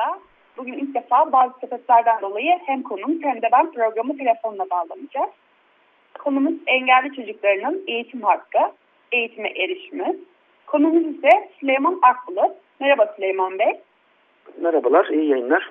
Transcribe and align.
Rabia. 0.00 0.18
Bugün 0.56 0.72
ilk 0.72 0.94
defa 0.94 1.32
bazı 1.32 1.52
sebeplerden 1.60 2.20
dolayı 2.20 2.58
hem 2.66 2.82
konumuz 2.82 3.22
hem 3.22 3.42
de 3.42 3.48
ben 3.52 3.72
programı 3.72 4.16
telefonla 4.16 4.70
bağlanacağız. 4.70 5.30
Konumuz 6.18 6.54
engelli 6.66 7.16
çocuklarının 7.16 7.84
eğitim 7.86 8.22
hakkı, 8.22 8.58
eğitime 9.12 9.48
erişimi. 9.48 10.16
Konumuz 10.66 11.16
ise 11.16 11.48
Süleyman 11.60 12.00
Akbulut. 12.02 12.52
Merhaba 12.80 13.12
Süleyman 13.16 13.58
Bey. 13.58 13.80
Merhabalar, 14.60 15.06
iyi 15.06 15.28
yayınlar. 15.28 15.70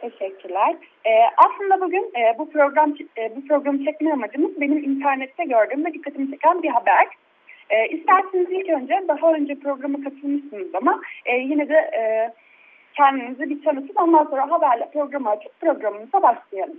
Teşekkürler. 0.00 0.76
Ee, 1.06 1.10
aslında 1.36 1.80
bugün 1.80 2.12
e, 2.16 2.38
bu 2.38 2.50
program 2.50 2.94
e, 3.18 3.36
bu 3.36 3.46
programı 3.46 3.84
çekme 3.84 4.12
amacımız 4.12 4.60
benim 4.60 4.78
internette 4.78 5.44
gördüğüm 5.44 5.84
ve 5.84 5.92
dikkatimi 5.92 6.30
çeken 6.30 6.62
bir 6.62 6.68
haber. 6.68 7.06
E, 7.70 7.88
isterseniz 7.88 8.50
ilk 8.50 8.68
önce 8.68 9.04
daha 9.08 9.32
önce 9.32 9.54
programa 9.54 9.98
katılmışsınız 10.04 10.74
ama 10.74 11.00
e, 11.26 11.36
yine 11.36 11.68
de 11.68 11.74
e, 11.74 12.32
kendinizi 13.00 13.50
bir 13.50 13.64
tanıtıp 13.64 14.00
ondan 14.00 14.24
sonra 14.24 14.50
haberle 14.50 14.88
programı 14.92 15.30
açıp 15.30 15.60
programımıza 15.60 16.22
başlayalım. 16.22 16.76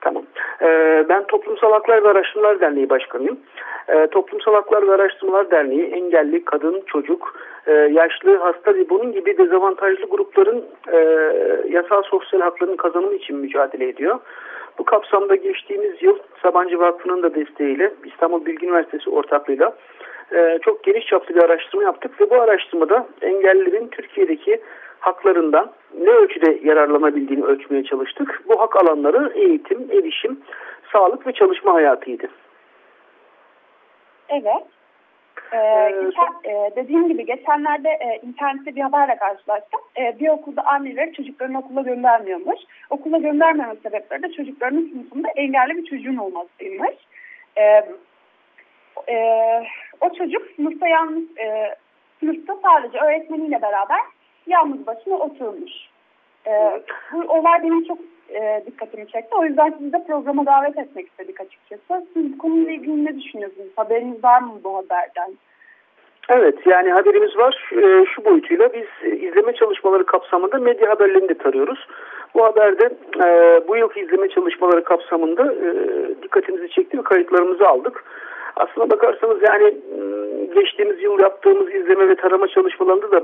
Tamam. 0.00 0.22
Ee, 0.62 1.04
ben 1.08 1.26
Toplumsal 1.26 1.72
Haklar 1.72 2.04
ve 2.04 2.08
Araştırmalar 2.08 2.60
Derneği 2.60 2.90
Başkanıyım. 2.90 3.40
Ee, 3.88 4.06
Toplumsal 4.06 4.54
Haklar 4.54 4.88
ve 4.88 4.92
Araştırmalar 4.92 5.50
Derneği 5.50 5.84
engelli, 5.84 6.44
kadın, 6.44 6.82
çocuk, 6.86 7.34
e, 7.66 7.72
yaşlı, 7.72 8.36
hasta 8.36 8.74
ve 8.74 8.88
bunun 8.88 9.12
gibi 9.12 9.38
dezavantajlı 9.38 10.06
grupların 10.10 10.64
e, 10.92 10.98
yasal 11.68 12.02
sosyal 12.02 12.40
haklarının 12.40 12.76
kazanımı 12.76 13.14
için 13.14 13.36
mücadele 13.36 13.88
ediyor. 13.88 14.18
Bu 14.78 14.84
kapsamda 14.84 15.34
geçtiğimiz 15.34 16.02
yıl 16.02 16.18
Sabancı 16.42 16.78
Vakfı'nın 16.78 17.22
da 17.22 17.34
desteğiyle 17.34 17.92
İstanbul 18.04 18.46
Bilgi 18.46 18.66
Üniversitesi 18.66 19.10
ortaklığıyla 19.10 19.72
e, 20.32 20.58
çok 20.62 20.84
geniş 20.84 21.06
çaplı 21.06 21.34
bir 21.34 21.42
araştırma 21.42 21.82
yaptık 21.82 22.20
ve 22.20 22.30
bu 22.30 22.34
araştırmada 22.42 23.06
engellilerin 23.22 23.88
Türkiye'deki 23.88 24.60
haklarından 25.00 25.72
ne 25.98 26.10
ölçüde 26.10 26.60
yararlanabildiğini 26.62 27.44
ölçmeye 27.44 27.84
çalıştık. 27.84 28.42
Bu 28.48 28.60
hak 28.60 28.76
alanları 28.76 29.32
eğitim, 29.34 29.90
erişim, 29.90 30.40
sağlık 30.92 31.26
ve 31.26 31.32
çalışma 31.32 31.74
hayatıydı. 31.74 32.28
Evet. 34.28 34.66
Ee, 35.52 35.90
geçen, 35.90 36.52
e, 36.52 36.70
dediğim 36.76 37.08
gibi 37.08 37.26
geçenlerde 37.26 37.88
e, 37.88 38.26
internette 38.26 38.76
bir 38.76 38.80
haberle 38.80 39.16
karşılaştım. 39.16 39.80
E, 39.96 40.16
bir 40.20 40.28
okulda 40.28 40.62
anneler 40.62 41.12
çocuklarını 41.12 41.58
okula 41.58 41.82
göndermiyormuş. 41.82 42.60
Okula 42.90 43.18
göndermeme 43.18 43.74
sebepleri 43.82 44.22
de 44.22 44.32
çocuklarının 44.32 44.90
sınıfında 44.92 45.28
engelli 45.36 45.76
bir 45.76 45.84
çocuğun 45.84 46.16
olmasıymış. 46.16 46.96
E, 47.56 47.62
e, 49.08 49.16
o 50.00 50.14
çocuk 50.18 50.42
sınıfta 50.56 50.88
yalnız 50.88 51.38
e, 51.38 51.76
sınıfta 52.20 52.56
sadece 52.62 52.98
öğretmeniyle 52.98 53.62
beraber 53.62 54.00
yalnız 54.50 54.86
başına 54.86 55.14
oturmuş. 55.14 55.72
E, 56.46 56.82
bu 57.12 57.18
olay 57.28 57.62
benim 57.62 57.84
çok 57.84 57.98
e, 58.28 58.62
dikkatimi 58.66 59.06
çekti. 59.06 59.36
O 59.36 59.44
yüzden 59.44 59.74
sizi 59.78 59.92
de 59.92 60.04
programa 60.06 60.46
davet 60.46 60.78
etmek 60.78 61.08
istedik 61.08 61.40
açıkçası. 61.40 62.06
Siz 62.12 62.38
konuyla 62.38 62.72
ilgili 62.72 63.04
ne 63.04 63.20
düşünüyorsunuz? 63.20 63.68
Haberiniz 63.76 64.24
var 64.24 64.40
mı 64.40 64.52
bu 64.64 64.76
haberden? 64.76 65.36
Evet 66.28 66.66
yani 66.66 66.90
haberimiz 66.90 67.36
var. 67.36 67.70
E, 67.72 68.06
şu 68.06 68.24
boyutuyla 68.24 68.72
biz 68.72 69.12
izleme 69.22 69.52
çalışmaları 69.52 70.06
kapsamında 70.06 70.58
medya 70.58 70.90
haberlerini 70.90 71.28
de 71.28 71.34
tarıyoruz. 71.34 71.86
Bu 72.34 72.44
haberde 72.44 72.90
e, 73.24 73.60
bu 73.68 73.76
yılki 73.76 74.00
izleme 74.00 74.28
çalışmaları 74.28 74.84
kapsamında 74.84 75.52
e, 75.52 75.68
dikkatimizi 76.22 76.68
çekti 76.68 76.98
ve 76.98 77.02
kayıtlarımızı 77.02 77.68
aldık. 77.68 78.04
Aslına 78.56 78.90
bakarsanız 78.90 79.38
yani 79.42 79.74
geçtiğimiz 80.54 81.02
yıl 81.02 81.18
yaptığımız 81.18 81.74
izleme 81.74 82.08
ve 82.08 82.14
tarama 82.14 82.48
çalışmalarında 82.48 83.10
da 83.10 83.22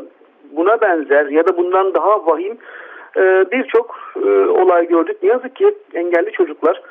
buna 0.53 0.81
benzer 0.81 1.27
ya 1.27 1.47
da 1.47 1.57
bundan 1.57 1.95
daha 1.95 2.27
vahim 2.27 2.59
birçok 3.53 4.13
olay 4.49 4.89
gördük. 4.89 5.17
Ne 5.23 5.29
yazık 5.29 5.57
ki 5.57 5.75
engelli 5.95 6.33
çocuklar 6.33 6.83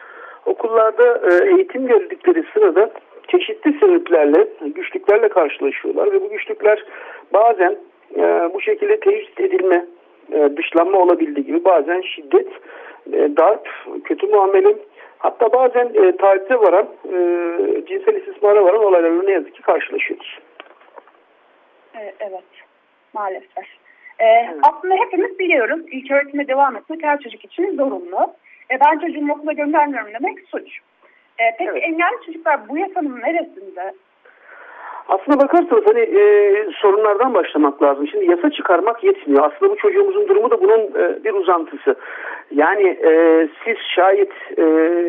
okullarda 0.46 1.22
eğitim 1.46 1.88
gördükleri 1.88 2.44
sırada 2.54 2.92
çeşitli 3.28 3.80
sebeplerle, 3.80 4.48
güçlüklerle 4.66 5.30
karşılaşıyorlar 5.30 6.12
ve 6.12 6.22
bu 6.22 6.30
güçlükler 6.30 6.84
bazen 7.34 7.78
bu 8.54 8.62
şekilde 8.62 9.00
tecrit 9.00 9.40
edilme, 9.40 9.86
dışlanma 10.58 10.98
olabildiği 10.98 11.46
gibi 11.46 11.66
bazen 11.66 12.02
şiddet, 12.02 12.48
darp, 13.38 13.70
kötü 14.04 14.28
muamele 14.28 14.76
hatta 15.26 15.54
bazen 15.54 15.92
e, 15.94 16.18
tacize 16.18 16.56
varan, 16.56 16.88
e, 17.06 17.18
cinsel 17.86 18.16
istismara 18.16 18.64
varan 18.64 18.84
olaylarla 18.84 19.24
ne 19.24 19.32
yazık 19.32 19.56
ki 19.56 19.62
karşılaşıyoruz. 19.62 20.40
Evet, 22.20 22.44
maalesef. 23.16 23.68
Ee, 24.20 24.26
evet. 24.26 24.56
Aslında 24.64 24.96
hepimiz 24.96 25.40
biliyoruz 25.40 25.82
ilk 25.92 26.12
öğretime 26.12 26.48
devam 26.48 26.76
etmek 26.76 27.04
her 27.04 27.20
çocuk 27.20 27.46
için 27.46 27.78
zorunlu. 27.78 28.34
E, 28.72 28.80
ben 28.86 29.00
çocuğumu 29.00 29.34
okula 29.34 29.54
göndermiyorum 29.54 30.14
demek 30.14 30.38
suç. 30.52 30.80
E, 31.40 31.44
peki 31.58 31.72
evet. 31.72 31.84
engelli 31.84 32.26
çocuklar 32.26 32.70
bu 32.70 32.78
yasanın 32.78 33.22
neresinde? 33.22 33.94
Aslına 35.10 35.40
bakarsanız 35.40 35.84
hani 35.86 36.00
e, 36.00 36.22
sorunlardan 36.82 37.34
başlamak 37.34 37.84
lazım. 37.84 38.08
Şimdi 38.08 38.32
yasa 38.32 38.50
çıkarmak 38.50 39.04
yetmiyor. 39.04 39.44
Aslında 39.44 39.72
bu 39.72 39.76
çocuğumuzun 39.78 40.28
durumu 40.28 40.52
da 40.52 40.62
bunun 40.62 40.80
e, 40.80 41.24
bir 41.24 41.34
uzantısı. 41.34 41.96
Yani 42.52 42.88
e, 42.88 43.48
siz 43.66 43.78
şayet 43.96 44.32
e, 44.58 44.64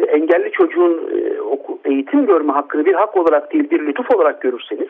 engelli 0.09 0.53
çocuğun 0.53 1.11
e, 1.19 1.41
oku, 1.41 1.79
eğitim 1.85 2.27
görme 2.27 2.53
hakkını 2.53 2.85
bir 2.85 2.95
hak 2.95 3.17
olarak 3.17 3.53
değil 3.53 3.71
bir 3.71 3.87
lütuf 3.87 4.15
olarak 4.15 4.41
görürseniz 4.41 4.89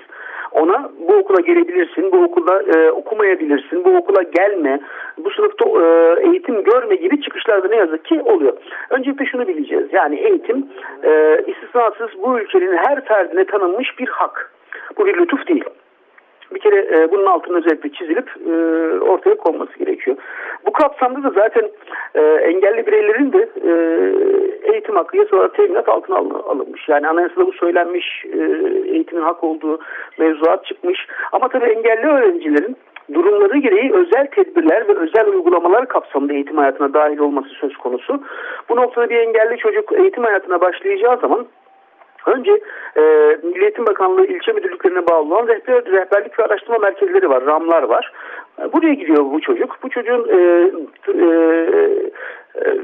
ona 0.56 0.90
bu 1.08 1.14
okula 1.14 1.40
gelebilirsin, 1.40 2.12
bu 2.12 2.24
okulda 2.24 2.62
e, 2.62 2.90
okumayabilirsin, 2.90 3.84
bu 3.84 3.96
okula 3.96 4.22
gelme, 4.22 4.80
bu 5.18 5.30
sınıfta 5.30 5.64
e, 5.64 5.84
eğitim 6.28 6.64
görme 6.64 6.94
gibi 6.94 7.20
çıkışlarda 7.20 7.68
ne 7.68 7.76
yazık 7.76 8.04
ki 8.04 8.20
oluyor. 8.20 8.52
Öncelikle 8.90 9.26
şunu 9.26 9.48
bileceğiz. 9.48 9.88
Yani 9.92 10.16
eğitim 10.16 10.66
e, 11.04 11.42
istisnasız 11.46 12.22
bu 12.22 12.38
ülkenin 12.40 12.76
her 12.76 13.04
ferdine 13.04 13.44
tanınmış 13.44 13.98
bir 13.98 14.08
hak. 14.08 14.52
Bu 14.98 15.06
bir 15.06 15.18
lütuf 15.18 15.48
değil. 15.48 15.64
Bir 16.54 16.60
kere 16.60 16.76
e, 16.76 17.10
bunun 17.12 17.26
altının 17.26 17.58
özellikle 17.58 17.92
çizilip 17.92 18.30
e, 18.48 18.52
ortaya 19.00 19.36
konması 19.36 19.78
gerekiyor. 19.78 20.16
Bu 20.66 20.72
kapsamda 20.72 21.22
da 21.22 21.30
zaten 21.40 21.70
e, 22.14 22.20
engelli 22.22 22.86
bireylerin 22.86 23.32
de 23.32 23.48
e, 23.64 23.72
eğitim 24.72 24.96
hakkı 24.96 25.16
yasa 25.16 25.36
olarak 25.36 25.54
teminat 25.54 25.88
altına 25.88 26.16
alınmış. 26.16 26.88
Yani 26.88 27.08
anayasada 27.08 27.46
bu 27.46 27.52
söylenmiş, 27.52 28.24
e, 28.24 28.38
eğitimin 28.92 29.22
hak 29.22 29.44
olduğu 29.44 29.78
mevzuat 30.18 30.64
çıkmış. 30.64 31.06
Ama 31.32 31.48
tabii 31.48 31.66
engelli 31.66 32.06
öğrencilerin 32.06 32.76
durumları 33.14 33.58
gereği 33.58 33.92
özel 33.92 34.26
tedbirler 34.26 34.88
ve 34.88 34.92
özel 34.92 35.28
uygulamalar 35.28 35.88
kapsamında 35.88 36.32
eğitim 36.32 36.56
hayatına 36.56 36.94
dahil 36.94 37.18
olması 37.18 37.48
söz 37.48 37.76
konusu. 37.76 38.22
Bu 38.68 38.76
noktada 38.76 39.10
bir 39.10 39.16
engelli 39.16 39.58
çocuk 39.58 39.92
eğitim 39.92 40.24
hayatına 40.24 40.60
başlayacağı 40.60 41.16
zaman 41.16 41.46
Önce 42.26 42.60
e, 42.96 43.02
Milli 43.42 43.86
Bakanlığı 43.86 44.26
ilçe 44.26 44.52
müdürlüklerine 44.52 45.06
bağlı 45.06 45.34
olan 45.34 45.48
rehber, 45.48 45.84
rehberlik 45.84 46.38
ve 46.38 46.44
araştırma 46.44 46.78
merkezleri 46.78 47.30
var, 47.30 47.46
RAM'lar 47.46 47.82
var. 47.82 48.12
E, 48.60 48.72
buraya 48.72 48.94
gidiyor 48.94 49.24
bu 49.24 49.40
çocuk. 49.40 49.78
Bu 49.82 49.88
çocuğun 49.90 50.28
e, 50.28 50.70
e, 51.08 51.26
e, 52.64 52.76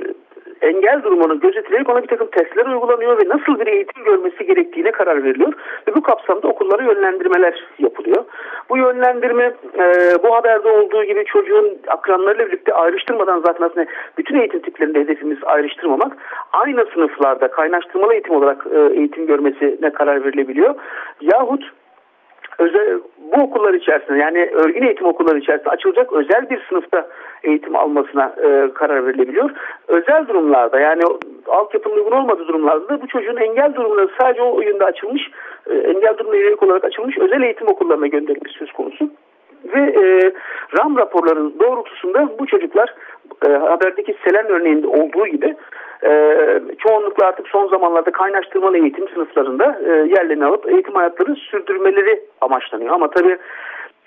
engel 0.62 1.02
durumunu 1.02 1.40
gözetilerek 1.40 1.88
ona 1.88 2.02
bir 2.02 2.08
takım 2.08 2.26
testler 2.26 2.66
uygulanıyor 2.66 3.18
ve 3.18 3.28
nasıl 3.28 3.60
bir 3.60 3.66
eğitim 3.66 4.04
görmesi 4.04 4.46
gerektiğine 4.46 4.90
karar 4.90 5.24
veriliyor. 5.24 5.52
Ve 5.88 5.94
bu 5.94 6.02
kapsamda 6.02 6.48
okullara 6.48 6.82
yönlendirmeler 6.82 7.64
yapılıyor. 7.78 8.24
Bu 8.70 8.76
yönlendirme 8.76 9.52
e, 9.78 9.84
bu 10.22 10.34
haberde 10.34 10.68
olduğu 10.68 11.04
gibi 11.04 11.24
çocuğun 11.24 11.78
akranlarıyla 11.88 12.46
birlikte 12.46 12.74
ayrıştırmadan 12.74 13.42
zaten 13.46 13.64
aslında 13.64 13.86
bütün 14.18 14.40
eğitim 14.40 14.60
tiplerinde 14.60 15.00
hedefimiz 15.00 15.38
ayrıştırmamak. 15.44 16.16
Aynı 16.52 16.86
sınıflarda 16.94 17.48
kaynaştırmalı 17.48 18.12
eğitim 18.12 18.34
olarak 18.34 18.66
e, 18.74 18.78
eğitim 18.78 19.26
görmesine 19.26 19.90
karar 19.92 20.24
verilebiliyor. 20.24 20.74
Yahut 21.20 21.64
özel, 22.58 22.98
bu 23.32 23.42
okullar 23.42 23.74
içerisinde 23.74 24.18
yani 24.18 24.50
örgün 24.52 24.82
eğitim 24.82 25.06
okulları 25.06 25.38
içerisinde 25.38 25.70
açılacak 25.70 26.12
özel 26.12 26.50
bir 26.50 26.62
sınıfta 26.68 27.08
eğitim 27.44 27.76
almasına 27.76 28.34
e, 28.44 28.72
karar 28.74 29.06
verilebiliyor. 29.06 29.50
Özel 29.88 30.28
durumlarda 30.28 30.80
yani 30.80 31.02
altyapının 31.46 31.96
uygun 31.96 32.12
olmadığı 32.12 32.48
durumlarda 32.48 33.02
bu 33.02 33.08
çocuğun 33.08 33.36
engel 33.36 33.74
durumuna 33.74 34.08
sadece 34.20 34.42
o 34.42 34.56
oyunda 34.56 34.84
açılmış, 34.84 35.30
e, 35.70 35.74
engel 35.74 36.18
durumuna 36.18 36.36
yönelik 36.36 36.62
olarak 36.62 36.84
açılmış 36.84 37.18
özel 37.18 37.42
eğitim 37.42 37.68
okullarına 37.68 38.06
gönderilmesi 38.06 38.58
söz 38.58 38.72
konusu. 38.72 39.10
Ve 39.64 39.80
e, 39.80 40.32
RAM 40.78 40.96
raporlarının 40.96 41.54
doğrultusunda 41.60 42.28
bu 42.38 42.46
çocuklar 42.46 42.94
e, 43.46 43.52
haberdeki 43.52 44.14
Selen 44.24 44.46
örneğinde 44.46 44.86
olduğu 44.86 45.26
gibi 45.26 45.56
e, 46.04 46.10
çoğunlukla 46.78 47.26
artık 47.26 47.48
son 47.48 47.68
zamanlarda 47.68 48.10
kaynaştırmalı 48.10 48.78
eğitim 48.78 49.08
sınıflarında 49.08 49.80
e, 49.86 49.90
yerlerini 49.90 50.44
alıp 50.44 50.68
eğitim 50.68 50.94
hayatları 50.94 51.34
sürdürmeleri 51.34 52.20
amaçlanıyor. 52.40 52.94
Ama 52.94 53.10
tabii 53.10 53.38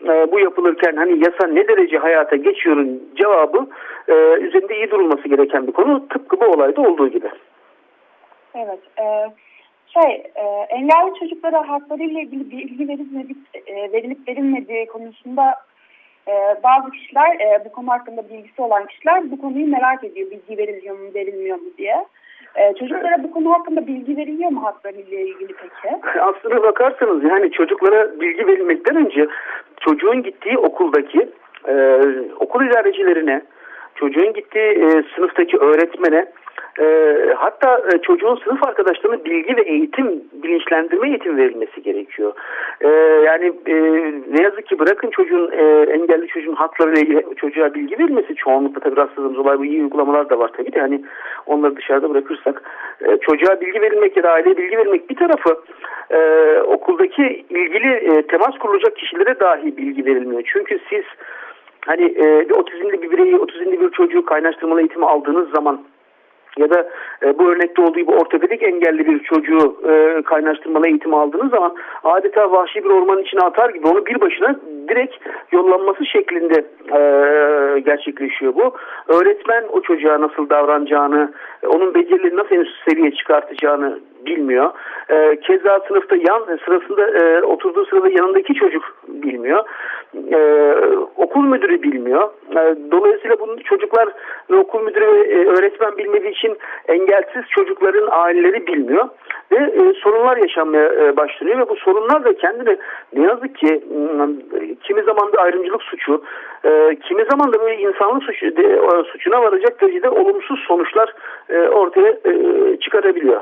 e, 0.04 0.32
bu 0.32 0.40
yapılırken 0.40 0.96
hani 0.96 1.26
yasa 1.26 1.48
ne 1.48 1.68
derece 1.68 1.98
hayata 1.98 2.36
geçiyorun 2.36 3.04
cevabı 3.16 3.68
e, 4.08 4.14
üzerinde 4.42 4.76
iyi 4.76 4.92
durulması 4.92 5.28
gereken 5.28 5.68
bir 5.68 5.72
konu 5.72 6.08
tıpkı 6.08 6.40
bu 6.40 6.46
olayda 6.46 6.82
olduğu 6.82 7.08
gibi. 7.08 7.30
Evet. 8.56 8.80
E, 9.00 9.06
şey, 9.94 10.24
e, 10.36 10.44
engelli 10.70 11.20
çocuklara 11.20 11.70
haklarıyla 11.70 12.22
ilgili 12.22 12.52
bilgi 12.52 12.88
verilmedi, 12.88 13.34
e, 13.68 13.92
verilip 13.94 14.28
verilmediği 14.28 14.86
konusunda 14.86 15.54
e, 16.28 16.34
bazı 16.64 16.92
kişiler 16.92 17.40
e, 17.40 17.66
bu 17.66 17.72
konu 17.72 17.88
hakkında 17.88 18.30
bilgisi 18.30 18.62
olan 18.62 18.86
kişiler 18.86 19.32
bu 19.32 19.42
konuyu 19.42 19.68
merak 19.68 20.04
ediyor. 20.04 20.32
Bilgi 20.32 20.58
veriliyor 20.58 21.00
mu, 21.00 21.14
verilmiyor 21.14 21.58
mu 21.58 21.70
diye. 21.78 22.06
Ee, 22.56 22.74
çocuklara 22.80 23.24
bu 23.24 23.32
konu 23.32 23.54
hakkında 23.54 23.88
bilgi 23.88 24.18
veriliyor 24.18 24.52
mu 24.52 24.64
haklarıyla 24.64 25.20
ilgili 25.20 25.54
peki? 25.54 25.96
Aslına 26.20 26.64
bakarsanız 26.64 27.24
yani 27.24 27.52
çocuklara 27.52 28.20
bilgi 28.20 28.48
verilmekten 28.48 28.96
önce 28.96 29.28
çocuğun 29.80 30.24
gittiği 30.24 30.58
okuldaki 30.58 31.30
e, 31.68 32.02
okul 32.40 32.66
idarecilerine, 32.66 33.42
çocuğun 33.96 34.34
gittiği 34.34 34.70
e, 34.70 35.04
sınıftaki 35.16 35.58
öğretmene 35.58 36.26
e, 36.80 37.16
hatta 37.38 37.82
e, 37.94 37.98
çocuğun 38.02 38.36
sınıf 38.36 38.68
arkadaşlarına 38.68 39.26
bilgi 39.26 39.58
ve 39.58 39.62
eğitim, 39.62 40.24
bilinçlendirme 40.34 41.08
eğitim 41.10 41.38
verilmesi 41.38 41.82
gerekiyor. 41.82 42.34
E, 42.82 42.88
yani 43.26 43.54
e, 43.68 43.76
ne 44.32 44.44
yazık 44.44 44.68
ki 44.68 44.80
bırakın 44.80 45.10
çocuğun 45.10 45.52
e, 45.52 45.92
engelli 45.92 46.28
çocuğun 46.28 46.56
haklarıyla 46.56 47.02
ilgili 47.02 47.36
çocuğa 47.36 47.74
bilgi 47.74 48.00
verilmesi 48.00 48.36
çoğunlukla 48.36 48.80
tabii 48.80 48.96
rastladığımız 48.96 49.38
olay 49.38 49.60
bu 49.60 49.66
iyi 49.66 49.82
uygulamalar 49.82 50.30
da 50.30 50.40
var 50.40 50.52
tabii 50.58 50.74
de 50.74 50.80
hani 50.80 51.02
onları 51.46 51.76
dışarıda 51.76 52.10
bırakırsak 52.10 52.64
e, 53.02 53.18
çocuğa 53.18 53.62
bilgi 53.62 53.82
verilmek 53.82 54.18
ya 54.18 54.24
da 54.24 54.32
aileye 54.32 54.58
bilgi 54.58 54.78
verilmek 54.78 55.10
bir 55.10 55.16
tarafı 55.16 55.58
e, 56.12 56.60
okuldaki 56.60 57.46
ilgili 57.50 57.94
e, 57.94 58.22
temas 58.22 58.58
kurulacak 58.58 58.96
kişilere 58.96 59.40
dahi 59.40 59.78
bilgi 59.78 60.06
verilmiyor. 60.06 60.42
Çünkü 60.54 60.80
siz 60.90 61.04
hani 61.86 62.04
e, 62.04 62.50
bir 62.50 62.56
otizmli 62.56 63.02
bir 63.02 63.12
bireyi, 63.12 63.38
otizmli 63.38 63.82
bir 63.82 63.92
çocuğu 63.92 64.26
kaynaştırmalı 64.26 64.80
eğitimi 64.80 65.06
aldığınız 65.06 65.50
zaman 65.50 65.82
ya 66.58 66.70
da 66.70 66.90
e, 67.24 67.40
bu 67.40 67.50
örnekte 67.50 67.82
olduğu 67.82 68.00
gibi 68.00 68.12
ortopedik 68.12 68.64
engelli 68.64 69.08
bir 69.08 69.20
çocuğu 69.20 69.76
e, 69.90 70.22
kaynaştırmalı 70.22 70.88
eğitim 70.88 71.14
aldığınız 71.14 71.52
zaman 71.52 71.76
adeta 72.04 72.52
vahşi 72.52 72.84
bir 72.84 72.90
ormanın 72.90 73.22
içine 73.22 73.42
atar 73.42 73.70
gibi 73.70 73.88
onu 73.88 74.06
bir 74.06 74.22
başına 74.22 74.56
direkt 74.90 75.16
yollanması 75.52 76.06
şeklinde 76.06 76.66
e, 76.92 77.00
gerçekleşiyor 77.80 78.56
bu. 78.56 78.74
Öğretmen 79.08 79.64
o 79.72 79.82
çocuğa 79.82 80.22
nasıl 80.22 80.50
davranacağını, 80.50 81.34
e, 81.64 81.68
onun 81.68 81.94
becerilerini 81.94 82.38
nasıl 82.38 82.56
en 82.56 82.60
üst 82.60 82.90
seviye 82.90 83.12
çıkartacağını 83.12 84.00
bilmiyor. 84.26 84.72
E, 85.10 85.40
keza 85.40 85.80
sınıfta 85.88 86.16
yan 86.16 86.58
sırasında 86.66 87.08
e, 87.20 87.44
oturduğu 87.44 87.86
sırada 87.86 88.10
yanındaki 88.10 88.54
çocuk 88.54 88.84
bilmiyor. 89.08 89.64
E, 90.32 90.40
okul 91.16 91.44
müdürü 91.44 91.84
bilmiyor. 91.84 92.30
E, 92.52 92.76
dolayısıyla 92.92 93.40
bunu 93.40 93.64
çocuklar 93.64 94.10
ve 94.52 94.56
okul 94.56 94.82
müdürü 94.84 95.08
ve 95.08 95.20
e, 95.20 95.46
öğretmen 95.46 95.98
bilmediği 95.98 96.32
için 96.32 96.58
engelsiz 96.88 97.44
çocukların 97.50 98.08
aileleri 98.12 98.68
bilmiyor 98.68 99.10
ve 99.52 99.56
e, 99.56 99.94
sorunlar 99.94 100.38
yaşanmaya 100.38 100.86
e, 100.86 101.18
başlanıyor 101.18 101.60
ve 101.60 101.70
bu 101.70 101.76
sorunlar 101.76 102.24
da 102.24 102.34
kendine 102.38 102.78
ne 103.14 103.24
yazık 103.24 103.56
ki 103.56 103.68
e, 103.68 104.76
kimi 104.84 105.04
zaman 105.04 105.34
da 105.34 105.42
ayrımcılık 105.42 105.84
suçu, 105.84 106.22
e, 106.66 106.96
kimi 107.08 107.26
zaman 107.32 107.54
da 107.54 107.62
böyle 107.62 107.82
insanlık 107.82 108.24
suçu, 108.24 108.58
de, 108.58 108.82
suçuna 109.12 109.42
varacak 109.42 109.82
derecede 109.82 110.10
olumsuz 110.10 110.60
sonuçlar 110.68 111.14
e, 111.50 111.60
ortaya 111.60 112.10
e, 112.26 112.32
çıkarabiliyor. 112.80 113.42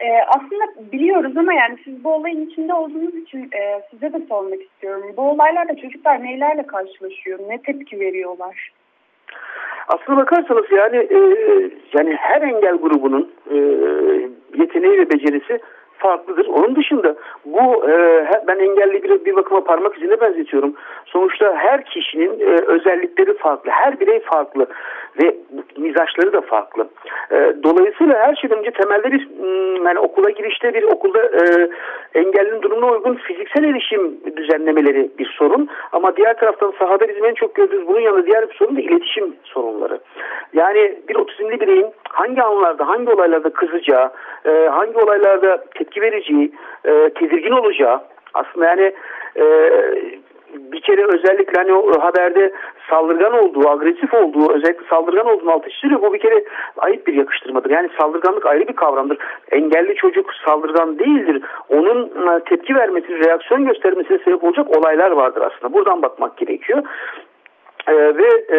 E, 0.00 0.06
aslında 0.28 0.92
biliyoruz 0.92 1.36
ama 1.36 1.52
yani 1.52 1.78
siz 1.84 2.04
bu 2.04 2.12
olayın 2.14 2.46
içinde 2.46 2.74
olduğunuz 2.74 3.14
için 3.14 3.50
e, 3.52 3.82
size 3.90 4.12
de 4.12 4.20
sormak 4.28 4.62
istiyorum. 4.62 5.02
Bu 5.16 5.30
olaylarda 5.30 5.76
çocuklar 5.76 6.22
neylerle 6.22 6.66
karşılaşıyor, 6.66 7.38
ne 7.48 7.62
tepki 7.62 8.00
veriyorlar? 8.00 8.72
Aslına 9.88 10.16
bakarsanız 10.16 10.64
yani 10.70 10.96
e, 10.96 11.18
yani 11.92 12.14
her 12.14 12.42
engel 12.42 12.76
grubunun 12.76 13.32
e, 13.50 13.56
yeteneği 14.58 14.98
ve 14.98 15.10
becerisi 15.10 15.60
farklıdır. 15.98 16.46
Onun 16.46 16.76
dışında 16.76 17.14
bu 17.44 17.90
e, 17.90 18.24
ben 18.46 18.58
engelli 18.58 19.02
bir, 19.02 19.24
bir 19.24 19.36
bakıma 19.36 19.64
parmak 19.64 19.96
izine 19.96 20.20
benzetiyorum. 20.20 20.74
Sonuçta 21.12 21.54
her 21.56 21.84
kişinin 21.84 22.40
e, 22.40 22.64
özellikleri 22.66 23.36
farklı. 23.36 23.70
Her 23.70 24.00
birey 24.00 24.20
farklı 24.20 24.66
ve 25.22 25.36
mizaçları 25.76 26.32
da 26.32 26.40
farklı. 26.40 26.88
E, 27.30 27.54
dolayısıyla 27.62 28.18
her 28.18 28.34
şeyden 28.34 28.58
önce 28.58 28.70
temelde 28.70 29.12
bir 29.12 29.28
hmm, 29.28 29.86
yani 29.86 29.98
okula 29.98 30.30
girişte 30.30 30.74
bir 30.74 30.82
okulda 30.82 31.22
e, 31.22 31.68
engellinin 32.14 32.62
durumuna 32.62 32.92
uygun 32.92 33.14
fiziksel 33.14 33.64
erişim 33.64 34.20
düzenlemeleri 34.36 35.10
bir 35.18 35.26
sorun. 35.26 35.68
Ama 35.92 36.16
diğer 36.16 36.36
taraftan 36.36 36.72
sahada 36.78 37.08
bizim 37.08 37.24
en 37.24 37.34
çok 37.34 37.54
gördüğümüz 37.54 37.88
bunun 37.88 38.00
yanında 38.00 38.26
diğer 38.26 38.48
bir 38.48 38.54
sorun 38.54 38.76
da 38.76 38.80
iletişim 38.80 39.36
sorunları. 39.44 39.98
Yani 40.52 40.98
bir 41.08 41.16
otizmli 41.16 41.60
bireyin 41.60 41.86
hangi 42.08 42.42
anlarda, 42.42 42.88
hangi 42.88 43.10
olaylarda 43.10 43.50
kızacağı, 43.50 44.10
e, 44.46 44.50
hangi 44.50 44.98
olaylarda 44.98 45.64
tepki 45.74 46.00
vereceği, 46.00 46.52
e, 46.84 47.10
tedirgin 47.10 47.52
olacağı 47.52 48.00
aslında 48.34 48.66
yani 48.66 48.92
e, 49.36 49.44
bir 50.54 50.80
kere 50.80 51.04
özellikle 51.04 51.58
hani 51.58 51.72
o 51.72 52.00
haberde 52.00 52.52
saldırgan 52.90 53.32
olduğu, 53.32 53.68
agresif 53.68 54.14
olduğu, 54.14 54.52
özellikle 54.52 54.86
saldırgan 54.90 55.26
olduğunu 55.26 55.50
altı 55.50 55.70
çiziyor. 55.70 56.02
Bu 56.02 56.14
bir 56.14 56.18
kere 56.18 56.44
ayıp 56.76 57.06
bir 57.06 57.14
yakıştırmadır. 57.14 57.70
Yani 57.70 57.88
saldırganlık 58.00 58.46
ayrı 58.46 58.68
bir 58.68 58.76
kavramdır. 58.76 59.18
Engelli 59.50 59.94
çocuk 59.94 60.34
saldırgan 60.46 60.98
değildir. 60.98 61.42
Onun 61.68 62.04
e, 62.04 62.40
tepki 62.44 62.74
vermesi, 62.74 63.24
reaksiyon 63.24 63.66
göstermesine 63.66 64.18
sebep 64.18 64.44
olacak 64.44 64.76
olaylar 64.76 65.10
vardır 65.10 65.42
aslında. 65.42 65.72
Buradan 65.72 66.02
bakmak 66.02 66.36
gerekiyor. 66.36 66.82
Ee, 67.88 67.94
ve 67.94 68.44
e, 68.48 68.58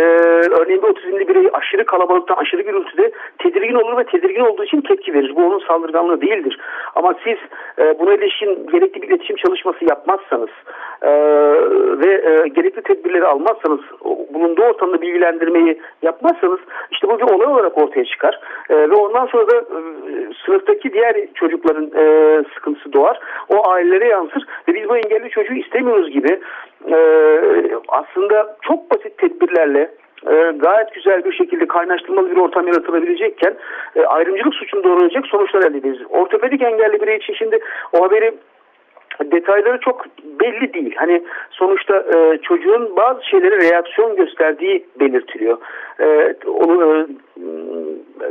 örneğin 0.49 0.81
bir 0.81 0.87
otizmli 0.87 1.27
birey 1.27 1.49
aşırı 1.53 1.85
kalabalıktan 1.85 2.35
aşırı 2.35 2.61
gürültüde 2.61 3.11
tedirgin 3.37 3.75
olur 3.75 3.97
ve 3.97 4.03
tedirgin 4.03 4.41
olduğu 4.41 4.63
için 4.63 4.81
tepki 4.81 5.13
verir. 5.13 5.35
Bu 5.35 5.45
onun 5.45 5.59
saldırganlığı 5.59 6.21
değildir. 6.21 6.59
Ama 6.95 7.15
siz 7.23 7.37
e, 7.79 7.99
buna 7.99 8.13
ilişkin 8.13 8.67
gerekli 8.71 9.01
bir 9.01 9.07
iletişim 9.07 9.35
çalışması 9.35 9.85
yapmazsanız 9.89 10.49
e, 11.01 11.09
ve 11.99 12.11
e, 12.13 12.47
gerekli 12.47 12.81
tedbirleri 12.81 13.25
almazsanız 13.25 13.79
bulunduğu 14.33 14.61
ortamda 14.61 15.01
bilgilendirmeyi 15.01 15.81
yapmazsanız 16.01 16.59
işte 16.91 17.09
bu 17.09 17.19
bir 17.19 17.33
olay 17.33 17.47
olarak 17.47 17.77
ortaya 17.77 18.05
çıkar. 18.05 18.39
E, 18.69 18.75
ve 18.75 18.93
ondan 18.93 19.25
sonra 19.25 19.47
da 19.47 19.57
e, 19.57 19.79
sınıftaki 20.45 20.93
diğer 20.93 21.15
çocukların 21.33 21.91
e, 21.95 22.43
sıkıntısı 22.53 22.93
doğar. 22.93 23.19
O 23.49 23.69
ailelere 23.69 24.07
yansır 24.07 24.43
ve 24.67 24.73
biz 24.73 24.89
bu 24.89 24.97
engelli 24.97 25.29
çocuğu 25.29 25.53
istemiyoruz 25.53 26.09
gibi 26.09 26.39
e, 26.87 26.97
aslında 27.87 28.57
çok 28.61 28.91
basit 28.91 29.17
tedbirlerle 29.17 29.91
e, 30.27 30.51
gayet 30.55 30.93
güzel 30.93 31.25
bir 31.25 31.33
şekilde 31.33 31.67
kaynaştırmalı 31.67 32.31
bir 32.31 32.37
ortam 32.37 32.67
yaratılabilecekken 32.67 33.53
e, 33.95 34.01
ayrımcılık 34.01 34.53
suçunu 34.53 34.83
doğuracak 34.83 35.25
sonuçlar 35.25 35.61
elde 35.61 35.77
ederiz. 35.77 35.99
Ortopedik 36.09 36.61
engelli 36.61 37.01
birey 37.01 37.17
için 37.17 37.33
şimdi 37.33 37.59
o 37.93 38.03
haberi 38.03 38.33
detayları 39.23 39.79
çok 39.79 40.05
belli 40.39 40.73
değil. 40.73 40.95
Hani 40.95 41.23
sonuçta 41.51 42.05
e, 42.15 42.37
çocuğun 42.37 42.95
bazı 42.95 43.25
şeylere 43.25 43.71
reaksiyon 43.71 44.15
gösterdiği 44.15 44.85
belirtiliyor. 44.99 45.57
E, 45.99 46.35
onu 46.47 47.07
e, 47.37 47.45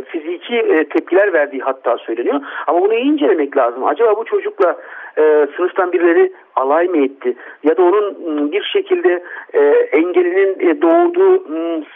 fiziki 0.08 0.56
e, 0.56 0.84
tepkiler 0.84 1.32
verdiği 1.32 1.60
hatta 1.60 1.98
söyleniyor. 1.98 2.40
Ama 2.66 2.80
bunu 2.80 2.94
iyi 2.94 3.12
incelemek 3.12 3.56
lazım. 3.56 3.84
Acaba 3.84 4.16
bu 4.16 4.24
çocukla 4.24 4.76
e, 5.18 5.46
sınıftan 5.56 5.92
birileri 5.92 6.32
alay 6.56 6.88
mı 6.88 7.04
etti? 7.04 7.36
Ya 7.62 7.76
da 7.76 7.82
onun 7.82 8.52
bir 8.52 8.62
şekilde 8.62 9.22
e, 9.52 9.60
engelinin 9.92 10.70
e, 10.70 10.82
doğurduğu 10.82 11.44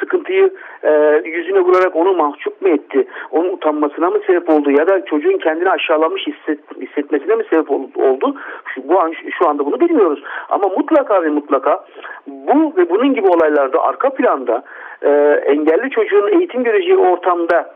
sıkıntıyı 0.01 0.53
e, 0.83 1.23
yüzüne 1.25 1.61
vurarak 1.61 1.97
onu 1.97 2.13
mahcup 2.13 2.63
mu 2.63 2.69
etti? 2.69 3.07
Onun 3.31 3.49
utanmasına 3.49 4.11
mı 4.11 4.19
sebep 4.27 4.51
oldu? 4.51 4.71
Ya 4.71 4.89
da 4.89 5.05
çocuğun 5.05 5.39
kendini 5.39 5.71
aşağılanmış 5.71 6.27
hisset, 6.27 6.59
hissetmesine 6.81 7.35
mi 7.35 7.45
sebep 7.51 7.71
oldu? 7.71 8.37
Şu, 8.75 8.89
bu 8.89 9.01
an, 9.01 9.13
şu 9.39 9.49
anda 9.49 9.67
bunu 9.67 9.81
bilmiyoruz. 9.81 10.23
Ama 10.49 10.69
mutlaka 10.69 11.23
ve 11.23 11.29
mutlaka 11.29 11.85
bu 12.27 12.73
ve 12.77 12.91
bunun 12.91 13.15
gibi 13.15 13.29
olaylarda 13.29 13.83
arka 13.83 14.11
planda 14.11 14.63
e, 15.03 15.11
engelli 15.47 15.91
çocuğun 15.91 16.29
eğitim 16.29 16.65
göreceği 16.65 16.97
ortamda 16.97 17.75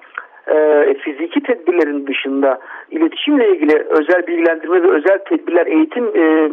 e, 0.48 0.94
fiziki 0.94 1.42
tedbirlerin 1.42 2.06
dışında 2.06 2.60
iletişimle 2.90 3.48
ilgili 3.48 3.78
özel 3.88 4.26
bilgilendirme 4.26 4.82
ve 4.82 4.90
özel 4.90 5.18
tedbirler 5.18 5.66
eğitim 5.66 6.04
e, 6.16 6.50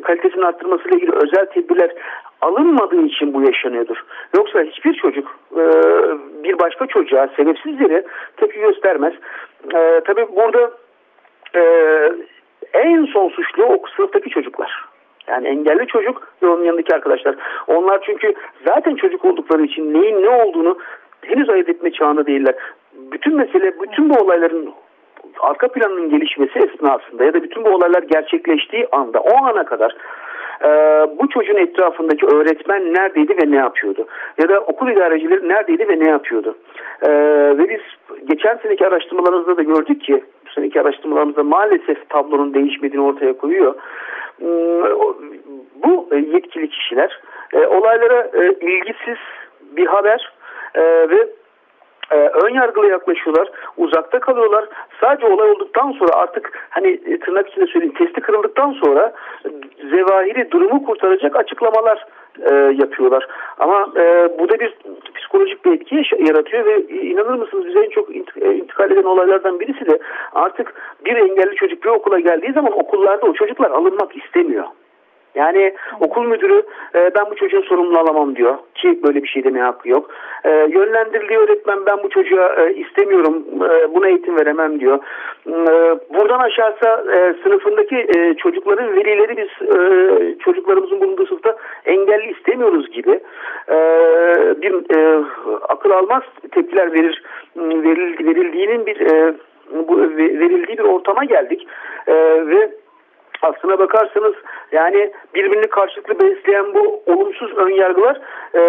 kalitesini 0.00 0.44
arttırması 0.44 0.88
ile 0.88 0.96
ilgili 0.96 1.12
özel 1.12 1.46
tedbirler 1.46 1.90
alınmadığı 2.40 3.02
için 3.02 3.34
bu 3.34 3.42
yaşanıyordur. 3.42 4.04
Yoksa 4.36 4.62
hiçbir 4.62 4.94
çocuk 4.94 5.38
e, 5.56 5.64
bir 6.44 6.58
başka 6.58 6.86
çocuğa 6.86 7.28
sebepsiz 7.36 7.80
yere 7.80 8.04
tepki 8.36 8.60
göstermez. 8.60 9.14
E, 9.74 10.00
tabii 10.06 10.26
burada 10.36 10.70
e, 11.54 11.62
en 12.72 13.04
son 13.04 13.28
suçlu 13.28 13.64
o 13.64 13.82
sınıftaki 13.96 14.30
çocuklar. 14.30 14.84
Yani 15.28 15.48
engelli 15.48 15.86
çocuk 15.86 16.28
ve 16.42 16.48
onun 16.48 16.64
yanındaki 16.64 16.94
arkadaşlar. 16.94 17.36
Onlar 17.66 18.02
çünkü 18.06 18.34
zaten 18.66 18.94
çocuk 18.94 19.24
oldukları 19.24 19.62
için 19.62 19.94
neyin 19.94 20.22
ne 20.22 20.28
olduğunu 20.28 20.78
henüz 21.22 21.50
ayırt 21.50 21.68
etme 21.68 21.92
çağında 21.92 22.26
değiller. 22.26 22.54
Bütün 23.12 23.36
mesele, 23.36 23.80
bütün 23.80 24.10
bu 24.10 24.14
olayların 24.14 24.72
arka 25.40 25.68
planının 25.68 26.10
gelişmesi 26.10 26.58
esnasında 26.58 27.24
ya 27.24 27.34
da 27.34 27.42
bütün 27.42 27.64
bu 27.64 27.68
olaylar 27.68 28.02
gerçekleştiği 28.02 28.88
anda, 28.92 29.20
o 29.20 29.44
ana 29.44 29.64
kadar 29.64 29.96
e, 30.64 30.68
bu 31.18 31.28
çocuğun 31.28 31.56
etrafındaki 31.56 32.26
öğretmen 32.26 32.94
neredeydi 32.94 33.36
ve 33.42 33.50
ne 33.50 33.56
yapıyordu? 33.56 34.06
Ya 34.38 34.48
da 34.48 34.60
okul 34.60 34.88
idarecileri 34.88 35.48
neredeydi 35.48 35.88
ve 35.88 35.98
ne 35.98 36.08
yapıyordu? 36.08 36.56
E, 37.02 37.10
ve 37.58 37.68
biz 37.68 37.80
geçen 38.28 38.56
seneki 38.56 38.86
araştırmalarımızda 38.86 39.56
da 39.56 39.62
gördük 39.62 40.02
ki, 40.02 40.24
bu 40.46 40.50
seneki 40.50 40.80
araştırmalarımızda 40.80 41.42
maalesef 41.42 42.08
tablonun 42.08 42.54
değişmediğini 42.54 43.06
ortaya 43.06 43.32
koyuyor. 43.32 43.74
E, 44.42 44.48
bu 45.84 46.08
yetkili 46.14 46.68
kişiler 46.68 47.20
e, 47.52 47.66
olaylara 47.66 48.30
e, 48.34 48.52
ilgisiz 48.60 49.18
bir 49.76 49.86
haber 49.86 50.32
e, 50.74 50.82
ve 50.82 51.28
e, 52.10 52.16
ön 52.16 52.54
yargılı 52.54 52.86
yaklaşıyorlar, 52.86 53.48
uzakta 53.76 54.20
kalıyorlar. 54.20 54.64
Sadece 55.00 55.26
olay 55.26 55.50
olduktan 55.50 55.92
sonra 55.92 56.12
artık 56.12 56.68
hani 56.70 56.88
e, 56.88 57.18
tırnak 57.18 57.48
içinde 57.48 57.66
söyleyeyim 57.66 57.94
testi 57.94 58.20
kırıldıktan 58.20 58.72
sonra 58.72 59.12
zevahiri 59.90 60.50
durumu 60.50 60.84
kurtaracak 60.84 61.36
açıklamalar 61.36 62.06
e, 62.50 62.54
yapıyorlar. 62.54 63.26
Ama 63.58 63.92
e, 63.96 64.28
bu 64.38 64.48
da 64.48 64.60
bir 64.60 64.76
psikolojik 65.14 65.64
bir 65.64 65.72
etki 65.72 66.02
yaratıyor 66.18 66.64
ve 66.64 66.82
inanır 66.88 67.34
mısınız 67.34 67.66
bize 67.66 67.80
en 67.80 67.90
çok 67.90 68.16
e, 68.16 68.54
intikal 68.54 68.90
eden 68.90 69.04
olaylardan 69.04 69.60
birisi 69.60 69.86
de 69.86 69.98
artık 70.32 70.74
bir 71.04 71.16
engelli 71.16 71.54
çocuk 71.54 71.84
bir 71.84 71.88
okula 71.88 72.20
geldiği 72.20 72.52
zaman 72.52 72.72
okullarda 72.72 73.26
o 73.26 73.32
çocuklar 73.32 73.70
alınmak 73.70 74.16
istemiyor. 74.16 74.64
Yani 75.34 75.72
okul 76.00 76.26
müdürü 76.26 76.62
e, 76.94 77.10
ben 77.14 77.30
bu 77.30 77.34
çocuğun 77.34 77.62
sorumluluğunu 77.62 77.98
alamam 77.98 78.36
diyor 78.36 78.54
ki 78.74 79.00
böyle 79.02 79.22
bir 79.22 79.28
şey 79.28 79.44
demeye 79.44 79.64
hakkı 79.64 79.88
yok. 79.88 80.10
E, 80.44 80.50
yönlendiriliği 80.50 81.38
öğretmen 81.38 81.86
ben 81.86 82.02
bu 82.02 82.08
çocuğa 82.08 82.54
e, 82.54 82.74
istemiyorum 82.74 83.44
e, 83.70 83.94
buna 83.94 84.08
eğitim 84.08 84.38
veremem 84.38 84.80
diyor. 84.80 84.98
E, 85.46 85.52
buradan 86.14 86.38
aşağısa 86.38 87.04
e, 87.14 87.34
sınıfındaki 87.42 88.06
e, 88.16 88.34
çocukların 88.34 88.96
velileri 88.96 89.36
biz 89.36 89.68
e, 89.68 90.38
çocuklarımızın 90.38 91.00
bulunduğu 91.00 91.26
sınıfta 91.26 91.56
engelli 91.86 92.30
istemiyoruz 92.30 92.90
gibi 92.90 93.20
e, 93.68 93.76
bir 94.62 94.96
e, 94.96 95.24
akıl 95.68 95.90
almaz 95.90 96.22
tepkiler 96.50 96.92
verir 96.92 97.22
veril, 97.56 98.26
verildiğinin 98.26 98.86
bir 98.86 99.00
e, 99.00 99.34
bu, 99.88 99.98
verildiği 100.16 100.78
bir 100.78 100.84
ortama 100.84 101.24
geldik 101.24 101.66
e, 102.06 102.14
ve 102.46 102.70
aslına 103.42 103.78
bakarsanız 103.78 104.34
yani 104.72 105.10
birbirini 105.34 105.66
karşılıklı 105.66 106.20
besleyen 106.20 106.74
bu 106.74 107.02
olumsuz 107.06 107.52
önyargılar 107.56 108.20
e, 108.54 108.60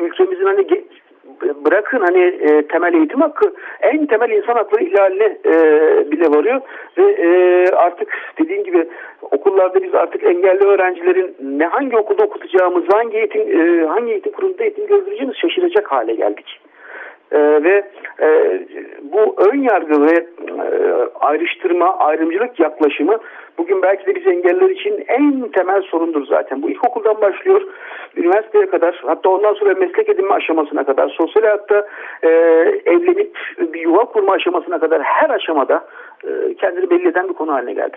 ülkemizin 0.00 0.44
hani 0.44 0.66
bırakın 1.64 2.00
hani 2.00 2.22
e, 2.22 2.66
temel 2.66 2.94
eğitim 2.94 3.20
hakkı 3.20 3.54
en 3.80 4.06
temel 4.06 4.30
insan 4.30 4.54
hakları 4.54 4.84
ihlaline 4.84 5.38
e, 5.44 5.54
bile 6.10 6.30
varıyor 6.30 6.60
ve 6.98 7.02
e, 7.02 7.68
artık 7.70 8.08
dediğim 8.38 8.64
gibi 8.64 8.88
okullarda 9.22 9.82
biz 9.82 9.94
artık 9.94 10.24
engelli 10.24 10.64
öğrencilerin 10.64 11.36
ne 11.40 11.66
hangi 11.66 11.96
okulda 11.96 12.24
okutacağımız 12.24 12.84
hangi 12.92 13.16
eğitim 13.16 13.40
e, 13.40 13.86
hangi 13.86 14.12
eğitim 14.12 14.32
kurumunda 14.32 14.62
eğitim 14.62 14.86
göstereceğimiz 14.86 15.36
şaşıracak 15.36 15.92
hale 15.92 16.14
geldik. 16.14 16.60
Ee, 17.32 17.38
ve 17.38 17.84
e, 18.20 18.60
bu 19.02 19.34
ön 19.38 19.58
yargı 19.62 20.06
ve 20.06 20.14
e, 20.14 20.64
ayrıştırma, 21.20 21.98
ayrımcılık 21.98 22.60
yaklaşımı 22.60 23.18
bugün 23.58 23.82
belki 23.82 24.06
de 24.06 24.14
biz 24.14 24.26
engeller 24.26 24.70
için 24.70 25.04
en 25.08 25.48
temel 25.48 25.82
sorundur 25.82 26.26
zaten. 26.26 26.62
Bu 26.62 26.70
ilkokuldan 26.70 27.20
başlıyor, 27.20 27.62
üniversiteye 28.16 28.66
kadar, 28.66 29.02
hatta 29.06 29.28
ondan 29.28 29.54
sonra 29.54 29.74
meslek 29.74 30.08
edinme 30.08 30.34
aşamasına 30.34 30.84
kadar, 30.84 31.08
sosyal 31.08 31.42
hayatta 31.42 31.86
e, 32.22 32.28
evlenip 32.86 33.38
bir 33.58 33.80
yuva 33.80 34.04
kurma 34.04 34.32
aşamasına 34.32 34.78
kadar 34.78 35.02
her 35.02 35.30
aşamada 35.30 35.84
e, 36.24 36.54
kendini 36.54 36.90
belli 36.90 37.08
eden 37.08 37.28
bir 37.28 37.34
konu 37.34 37.52
haline 37.52 37.72
geldi. 37.72 37.96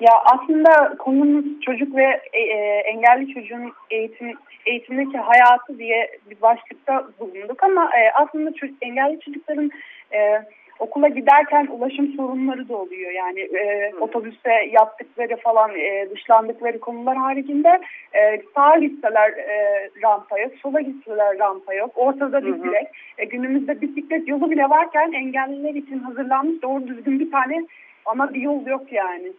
Ya 0.00 0.12
aslında 0.24 0.96
konumuz 0.98 1.60
çocuk 1.60 1.96
ve 1.96 2.20
e, 2.32 2.40
e, 2.40 2.56
engelli 2.78 3.34
çocuğun 3.34 3.72
eğitim 3.90 4.34
eğitimdeki 4.66 5.18
hayatı 5.18 5.78
diye 5.78 6.10
bir 6.30 6.40
başlıkta 6.42 7.08
bulunduk 7.20 7.62
ama 7.62 7.84
e, 7.84 8.12
aslında 8.14 8.52
çocuk, 8.52 8.76
engelli 8.82 9.20
çocukların 9.20 9.70
e, 10.12 10.42
okula 10.78 11.08
giderken 11.08 11.66
ulaşım 11.66 12.12
sorunları 12.16 12.68
da 12.68 12.76
oluyor. 12.76 13.10
Yani 13.10 13.40
e, 13.40 13.92
otobüste 14.00 14.52
yaptıkları 14.72 15.36
falan 15.36 15.70
e, 15.76 16.10
dışlandıkları 16.10 16.80
konular 16.80 17.16
haricinde 17.16 17.80
e, 18.14 18.42
sağa 18.54 18.78
gitseler 18.78 19.30
e, 19.30 19.88
rampa 20.02 20.38
yok, 20.38 20.52
sola 20.62 20.80
gitseler 20.80 21.38
rampa 21.38 21.74
yok, 21.74 21.90
ortada 21.94 22.46
bir 22.46 22.62
direk. 22.62 22.86
E, 23.18 23.24
günümüzde 23.24 23.80
bisiklet 23.80 24.28
yolu 24.28 24.50
bile 24.50 24.62
varken 24.62 25.12
engelliler 25.12 25.74
için 25.74 25.98
hazırlanmış 25.98 26.62
doğru 26.62 26.86
düzgün 26.88 27.20
bir 27.20 27.30
tane 27.30 27.66
ama 28.04 28.34
bir 28.34 28.40
yol 28.40 28.66
yok 28.66 28.92
yani. 28.92 29.32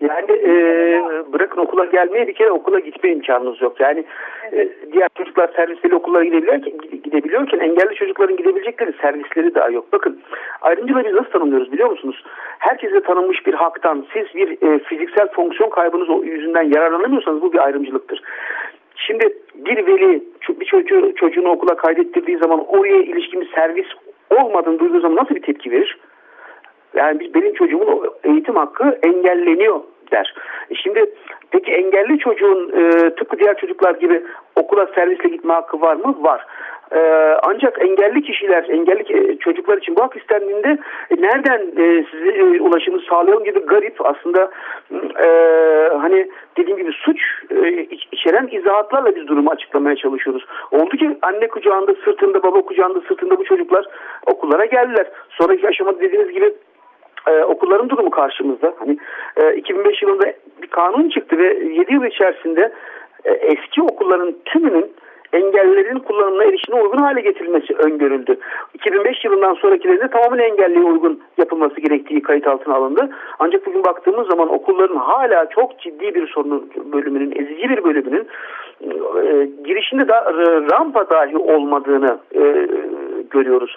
Yani 0.00 0.32
e, 0.32 0.52
bırakın 1.32 1.60
okula 1.60 1.84
gelmeye 1.84 2.28
bir 2.28 2.34
kere 2.34 2.50
okula 2.50 2.78
gitme 2.78 3.10
imkanınız 3.10 3.62
yok. 3.62 3.80
Yani 3.80 4.04
e, 4.52 4.68
diğer 4.92 5.08
çocuklar 5.18 5.50
servisleri 5.56 5.94
okullara 5.94 6.24
gidebilirken, 6.24 6.78
gidebiliyorken 7.04 7.58
engelli 7.58 7.94
çocukların 7.94 8.36
gidebilecekleri 8.36 8.92
servisleri 9.02 9.54
daha 9.54 9.70
yok. 9.70 9.92
Bakın 9.92 10.20
ayrımcılığı 10.60 11.04
biz 11.04 11.12
nasıl 11.12 11.30
tanımlıyoruz 11.30 11.72
biliyor 11.72 11.90
musunuz? 11.90 12.24
Herkese 12.58 13.00
tanınmış 13.00 13.46
bir 13.46 13.54
haktan 13.54 14.06
siz 14.12 14.34
bir 14.34 14.68
e, 14.68 14.78
fiziksel 14.78 15.28
fonksiyon 15.28 15.70
kaybınız 15.70 16.24
yüzünden 16.24 16.62
yararlanamıyorsanız 16.62 17.42
bu 17.42 17.52
bir 17.52 17.58
ayrımcılıktır. 17.58 18.22
Şimdi 18.96 19.38
bir 19.54 19.86
veli 19.86 20.22
bir 20.48 20.66
çocuğu, 20.66 21.14
çocuğunu 21.16 21.48
okula 21.48 21.76
kaydettirdiği 21.76 22.38
zaman 22.38 22.64
oraya 22.68 23.02
ilişkin 23.02 23.40
bir 23.40 23.50
servis 23.54 23.86
olmadığını 24.30 24.78
duyduğu 24.78 25.00
zaman 25.00 25.16
nasıl 25.16 25.34
bir 25.34 25.42
tepki 25.42 25.70
verir? 25.70 25.98
Yani 26.94 27.34
benim 27.34 27.54
çocuğumun 27.54 28.10
eğitim 28.24 28.56
hakkı 28.56 28.98
engelleniyor 29.02 29.80
der. 30.12 30.34
E 30.70 30.74
şimdi 30.74 31.14
peki 31.50 31.72
engelli 31.72 32.18
çocuğun 32.18 32.72
e, 32.72 33.10
tıpkı 33.10 33.38
diğer 33.38 33.56
çocuklar 33.56 33.94
gibi 33.94 34.22
okula 34.56 34.86
servisle 34.86 35.28
gitme 35.28 35.52
hakkı 35.52 35.80
var 35.80 35.96
mı? 35.96 36.16
Var. 36.20 36.46
Ee, 36.94 37.36
ancak 37.42 37.82
engelli 37.82 38.22
kişiler, 38.22 38.64
engelli 38.68 39.38
çocuklar 39.38 39.78
için 39.78 39.96
bu 39.96 40.02
hak 40.02 40.16
istendiğinde 40.16 40.78
e, 41.10 41.22
nereden 41.22 41.60
e, 41.60 42.04
size 42.10 42.28
e, 42.28 42.60
ulaşımı 42.60 43.00
sağlayalım 43.00 43.44
gibi 43.44 43.58
garip 43.58 44.06
aslında 44.06 44.50
e, 45.24 45.28
hani 45.98 46.28
dediğim 46.56 46.78
gibi 46.78 46.92
suç 46.92 47.20
e, 47.50 47.86
içeren 48.12 48.48
izahatlarla 48.52 49.16
biz 49.16 49.26
durumu 49.26 49.50
açıklamaya 49.50 49.96
çalışıyoruz. 49.96 50.46
Oldu 50.70 50.96
ki 50.96 51.18
anne 51.22 51.48
kucağında 51.48 51.94
sırtında, 52.04 52.42
baba 52.42 52.62
kucağında 52.62 53.00
sırtında 53.00 53.38
bu 53.38 53.44
çocuklar 53.44 53.86
okullara 54.26 54.64
geldiler. 54.64 55.06
Sonraki 55.30 55.68
aşamada 55.68 56.00
dediğiniz 56.00 56.32
gibi 56.32 56.52
ee, 57.26 57.44
okulların 57.44 57.88
durumu 57.88 58.10
karşımızda. 58.10 58.74
Hani 58.78 58.98
e, 59.36 59.54
2005 59.54 60.02
yılında 60.02 60.32
bir 60.62 60.66
kanun 60.66 61.08
çıktı 61.08 61.38
ve 61.38 61.44
7 61.44 61.92
yıl 61.94 62.04
içerisinde 62.04 62.72
e, 63.24 63.30
eski 63.32 63.82
okulların 63.82 64.34
tümünün 64.44 64.92
engellilerin 65.32 65.98
kullanımına 65.98 66.44
erişime 66.44 66.82
uygun 66.82 66.98
hale 66.98 67.20
getirilmesi 67.20 67.74
öngörüldü. 67.74 68.36
2005 68.74 69.24
yılından 69.24 69.54
sonrakilerinde 69.54 70.08
tamamen 70.08 70.38
engelliye 70.38 70.84
uygun 70.84 71.20
yapılması 71.38 71.80
gerektiği 71.80 72.22
kayıt 72.22 72.46
altına 72.46 72.74
alındı. 72.74 73.10
Ancak 73.38 73.66
bugün 73.66 73.84
baktığımız 73.84 74.28
zaman 74.28 74.48
okulların 74.54 74.96
hala 74.96 75.48
çok 75.48 75.78
ciddi 75.80 76.14
bir 76.14 76.26
sorunu 76.26 76.64
bölümünün, 76.92 77.32
ezici 77.36 77.68
bir 77.68 77.84
bölümünün 77.84 78.26
e, 78.80 79.48
girişinde 79.64 80.08
da 80.08 80.34
rampa 80.70 81.10
dahi 81.10 81.36
olmadığını 81.36 82.18
e, 82.34 82.68
görüyoruz. 83.30 83.76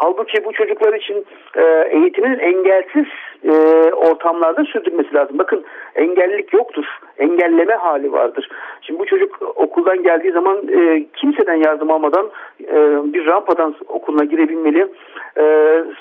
Halbuki 0.00 0.44
bu 0.44 0.52
çocuklar 0.52 0.92
için 0.92 1.26
e, 1.56 1.88
eğitimin 1.90 2.38
engelsiz 2.38 3.06
e, 3.44 3.52
ortamlarda 3.92 4.64
sürdürmesi 4.64 5.14
lazım. 5.14 5.38
Bakın 5.38 5.64
engellilik 5.94 6.52
yoktur. 6.52 6.84
Engelleme 7.18 7.74
hali 7.74 8.12
vardır. 8.12 8.48
Şimdi 8.82 9.00
bu 9.00 9.06
çocuk 9.06 9.42
okuldan 9.56 10.02
geldiği 10.02 10.32
zaman 10.32 10.68
e, 10.68 11.06
kimseden 11.16 11.54
yardım 11.54 11.90
almadan 11.90 12.30
e, 12.62 12.74
bir 13.12 13.26
rampadan 13.26 13.74
okuluna 13.88 14.24
girebilmeli. 14.24 14.88
E, 15.36 15.44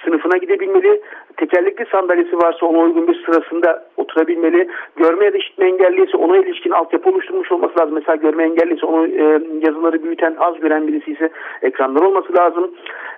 sınıfına 0.04 0.38
gidebilmeli. 0.38 1.02
Tekerlekli 1.38 1.86
sandalyesi 1.92 2.38
varsa 2.38 2.66
ona 2.66 2.78
uygun 2.78 3.08
bir 3.08 3.24
sırasında 3.26 3.86
oturabilmeli. 3.98 4.68
Görme 4.96 5.26
ya 5.26 5.34
da 5.34 5.38
işitme 5.38 5.68
engelliyse 5.68 6.18
ona 6.18 6.38
ilişkin 6.38 6.72
altyapı 6.72 7.10
oluşturmuş 7.10 7.52
olması 7.52 7.80
lazım. 7.80 7.96
Mesela 7.96 8.16
görme 8.16 8.44
engelliyse 8.44 8.86
onu 8.86 9.08
e, 9.08 9.24
yazıları 9.66 10.04
büyüten 10.04 10.36
az 10.40 10.60
gören 10.60 10.88
birisi 10.88 11.12
ise 11.12 11.30
ekranlar 11.62 12.02
olması 12.02 12.36
lazım. 12.38 12.72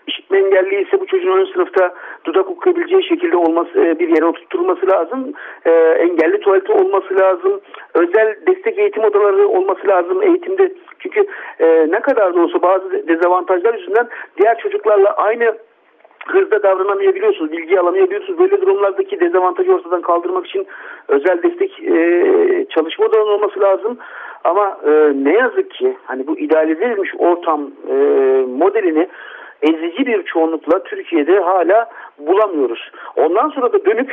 işitme 0.07 0.37
engelli 0.37 0.81
ise 0.81 0.99
bu 0.99 1.05
çocuğun 1.05 1.37
ön 1.37 1.45
sınıfta 1.45 1.93
dudak 2.25 2.49
okuyabileceği 2.49 3.03
şekilde 3.03 3.37
olması 3.37 3.79
e, 3.79 3.99
bir 3.99 4.07
yere 4.07 4.25
oturtulması 4.25 4.87
lazım. 4.87 5.33
E, 5.65 5.71
engelli 5.99 6.39
tuvaleti 6.39 6.71
olması 6.71 7.15
lazım. 7.19 7.61
Özel 7.93 8.35
destek 8.47 8.79
eğitim 8.79 9.03
odaları 9.03 9.47
olması 9.47 9.87
lazım 9.87 10.23
eğitimde. 10.23 10.73
Çünkü 10.99 11.25
e, 11.59 11.87
ne 11.91 11.99
kadar 11.99 12.35
da 12.35 12.41
olsa 12.41 12.61
bazı 12.61 13.07
dezavantajlar 13.07 13.73
yüzünden 13.73 14.07
diğer 14.37 14.57
çocuklarla 14.57 15.09
aynı 15.09 15.55
hızda 16.33 16.63
davranamayabiliyorsunuz, 16.63 17.51
bilgi 17.51 17.79
alamayabiliyorsunuz. 17.79 18.39
Böyle 18.39 18.61
durumlardaki 18.61 19.19
dezavantajı 19.19 19.73
ortadan 19.73 20.01
kaldırmak 20.01 20.47
için 20.47 20.67
özel 21.07 21.43
destek 21.43 21.83
e, 21.83 22.65
çalışma 22.69 23.05
odaları 23.05 23.29
olması 23.29 23.59
lazım. 23.59 23.97
Ama 24.43 24.77
e, 24.85 25.11
ne 25.15 25.33
yazık 25.33 25.71
ki 25.71 25.97
hani 26.05 26.27
bu 26.27 26.39
idealize 26.39 26.85
edilmiş 26.85 27.11
ortam 27.17 27.71
e, 27.89 27.93
modelini 28.57 29.07
ezici 29.61 30.05
bir 30.05 30.23
çoğunlukla 30.23 30.83
Türkiye'de 30.83 31.39
hala 31.39 31.89
bulamıyoruz. 32.19 32.91
Ondan 33.15 33.49
sonra 33.49 33.73
da 33.73 33.85
dönüp 33.85 34.11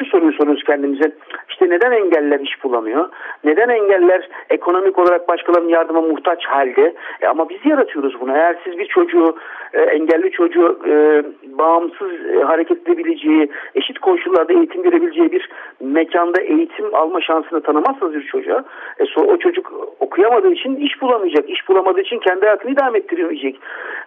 şu 0.00 0.10
soruyu 0.10 0.32
soruyoruz 0.32 0.64
kendimize. 0.64 1.12
İşte 1.48 1.70
neden 1.70 1.92
engeller 1.92 2.40
iş 2.40 2.64
bulamıyor? 2.64 3.08
Neden 3.44 3.68
engeller 3.68 4.28
ekonomik 4.50 4.98
olarak 4.98 5.28
başkalarının 5.28 5.68
yardıma 5.68 6.00
muhtaç 6.00 6.44
halde? 6.44 6.94
E 7.20 7.26
ama 7.26 7.48
biz 7.48 7.58
yaratıyoruz 7.64 8.20
bunu. 8.20 8.32
Eğer 8.36 8.56
siz 8.64 8.78
bir 8.78 8.86
çocuğu, 8.86 9.36
e, 9.72 9.80
engelli 9.80 10.30
çocuğu 10.30 10.78
e, 10.86 11.22
bağımsız 11.58 12.12
e, 12.34 12.42
hareket 12.42 12.88
edebileceği, 12.88 13.50
eşit 13.74 13.98
koşullarda 13.98 14.52
eğitim 14.52 14.82
görebileceği 14.82 15.32
bir 15.32 15.48
mekanda 15.80 16.40
eğitim 16.40 16.94
alma 16.94 17.20
şansını 17.20 17.60
tanımazsanız 17.60 18.14
bir 18.14 18.26
çocuğa, 18.26 18.64
e, 18.98 19.04
so, 19.06 19.20
o 19.20 19.36
çocuk 19.36 19.72
okuyamadığı 20.00 20.52
için 20.52 20.76
iş 20.76 21.02
bulamayacak. 21.02 21.50
İş 21.50 21.68
bulamadığı 21.68 22.00
için 22.00 22.18
kendi 22.18 22.40
hayatını 22.40 22.72
idame 22.72 22.98
ettiremeyecek. 22.98 23.60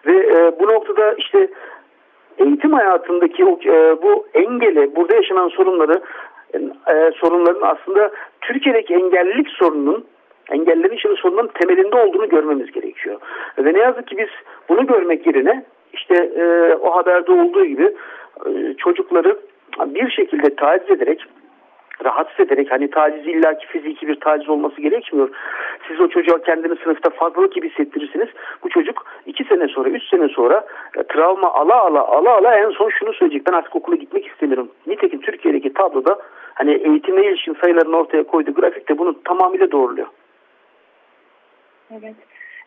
Ve 0.05 0.17
e, 0.17 0.59
bu 0.59 0.67
noktada 0.67 1.13
işte 1.17 1.47
eğitim 2.37 2.73
hayatındaki 2.73 3.43
e, 3.43 4.01
bu 4.01 4.25
engeli, 4.33 4.95
burada 4.95 5.15
yaşanan 5.15 5.49
sorunları 5.49 6.01
e, 6.87 7.11
sorunların 7.15 7.61
aslında 7.61 8.11
Türkiye'deki 8.41 8.93
engellilik 8.93 9.49
sorununun 9.49 10.05
engellerin 10.51 10.95
içinde 10.95 11.15
sorunların 11.15 11.51
temelinde 11.61 11.95
olduğunu 11.95 12.29
görmemiz 12.29 12.71
gerekiyor. 12.71 13.19
Ve 13.57 13.73
ne 13.73 13.79
yazık 13.79 14.07
ki 14.07 14.17
biz 14.17 14.27
bunu 14.69 14.87
görmek 14.87 15.27
yerine 15.27 15.63
işte 15.93 16.15
e, 16.15 16.75
o 16.75 16.95
haberde 16.95 17.31
olduğu 17.31 17.65
gibi 17.65 17.93
e, 18.45 18.73
çocukları 18.77 19.39
bir 19.85 20.09
şekilde 20.09 20.55
taciz 20.55 20.91
ederek 20.91 21.25
rahatsız 22.03 22.39
ederek 22.39 22.71
hani 22.71 22.89
taciz 22.89 23.27
illaki 23.27 23.67
fiziki 23.67 24.07
bir 24.07 24.19
taciz 24.19 24.49
olması 24.49 24.81
gerekmiyor. 24.81 25.29
Siz 25.87 26.01
o 26.01 26.07
çocuğa 26.07 26.41
kendini 26.41 26.75
sınıfta 26.75 27.09
fazlalık 27.09 27.53
gibi 27.53 27.69
hissettirirsiniz. 27.69 28.29
Bu 28.63 28.69
çocuk 28.69 29.05
iki 29.25 29.43
sene 29.43 29.67
sonra, 29.67 29.89
üç 29.89 30.03
sene 30.09 30.27
sonra 30.27 30.65
e, 30.97 31.03
travma 31.03 31.53
ala 31.53 31.81
ala 31.81 32.07
ala 32.07 32.31
ala 32.33 32.55
en 32.55 32.69
son 32.69 32.89
şunu 32.89 33.13
söyleyecek. 33.13 33.47
Ben 33.47 33.53
artık 33.53 33.75
okula 33.75 33.95
gitmek 33.95 34.27
istemiyorum. 34.27 34.71
Nitekim 34.87 35.21
Türkiye'deki 35.21 35.73
tabloda 35.73 36.19
hani 36.53 36.73
eğitime 36.73 37.25
ilişkin 37.25 37.57
sayılarını 37.61 37.97
ortaya 37.97 38.23
koyduğu 38.23 38.53
grafik 38.53 38.89
de 38.89 38.97
bunu 38.97 39.23
tamamıyla 39.23 39.71
doğruluyor. 39.71 40.07
Evet. 41.91 42.15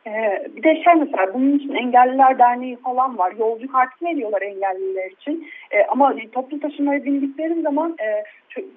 Ee, 0.07 0.47
bir 0.57 0.63
de 0.63 0.83
şey 0.83 0.95
mesela 0.95 1.35
bunun 1.35 1.59
için 1.59 1.75
Engelliler 1.75 2.39
Derneği 2.39 2.77
falan 2.77 3.19
var. 3.19 3.33
Yolcu 3.39 3.73
kartı 3.73 4.05
veriyorlar 4.05 4.43
engelliler 4.43 5.11
için. 5.11 5.49
Ee, 5.71 5.85
ama 5.89 6.15
toplu 6.33 6.61
taşımaya 6.61 7.05
bindikleri 7.05 7.63
zaman 7.63 7.97
e, 8.01 8.25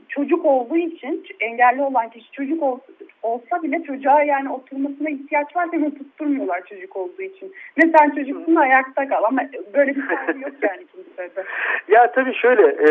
çocuk 0.09 0.45
olduğu 0.45 0.77
için 0.77 1.23
engelli 1.39 1.81
olan 1.81 2.09
kişi 2.09 2.31
çocuk 2.31 2.63
ol, 2.63 2.79
olsa 3.23 3.63
bile 3.63 3.83
çocuğa 3.83 4.23
yani 4.23 4.51
oturmasına 4.51 5.09
ihtiyaç 5.09 5.55
var 5.55 5.67
ve 5.73 5.89
tutturmuyorlar 5.89 6.65
çocuk 6.65 6.95
olduğu 6.95 7.21
için. 7.21 7.53
Ne 7.77 7.91
sen 7.97 8.09
çocuksun 8.09 8.55
ayakta 8.55 9.07
kal 9.07 9.23
ama 9.23 9.41
böyle 9.73 9.95
bir 9.95 10.01
şey 10.07 10.41
yok 10.41 10.53
yani 10.61 10.85
kimsede. 10.95 11.43
ya 11.87 12.11
tabii 12.11 12.33
şöyle. 12.33 12.61
E, 12.61 12.89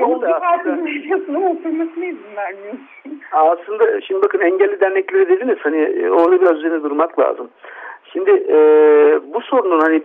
Yolcu 0.00 0.20
kartı 0.20 0.84
veriyorsun 0.84 1.34
ama 1.34 1.50
oturmasına 1.50 2.04
izin 2.04 2.36
vermiyorsun. 2.36 3.15
Aslında 3.32 4.00
şimdi 4.00 4.22
bakın 4.22 4.40
engelli 4.40 4.80
dernekleri 4.80 5.28
dediniz 5.28 5.58
hani 5.60 5.82
e, 5.82 6.10
orada 6.10 6.40
biraz 6.40 6.58
üzerine 6.58 6.82
durmak 6.82 7.18
lazım. 7.18 7.50
Şimdi 8.12 8.30
e, 8.30 8.56
bu 9.34 9.40
sorunun 9.40 9.80
hani 9.80 10.02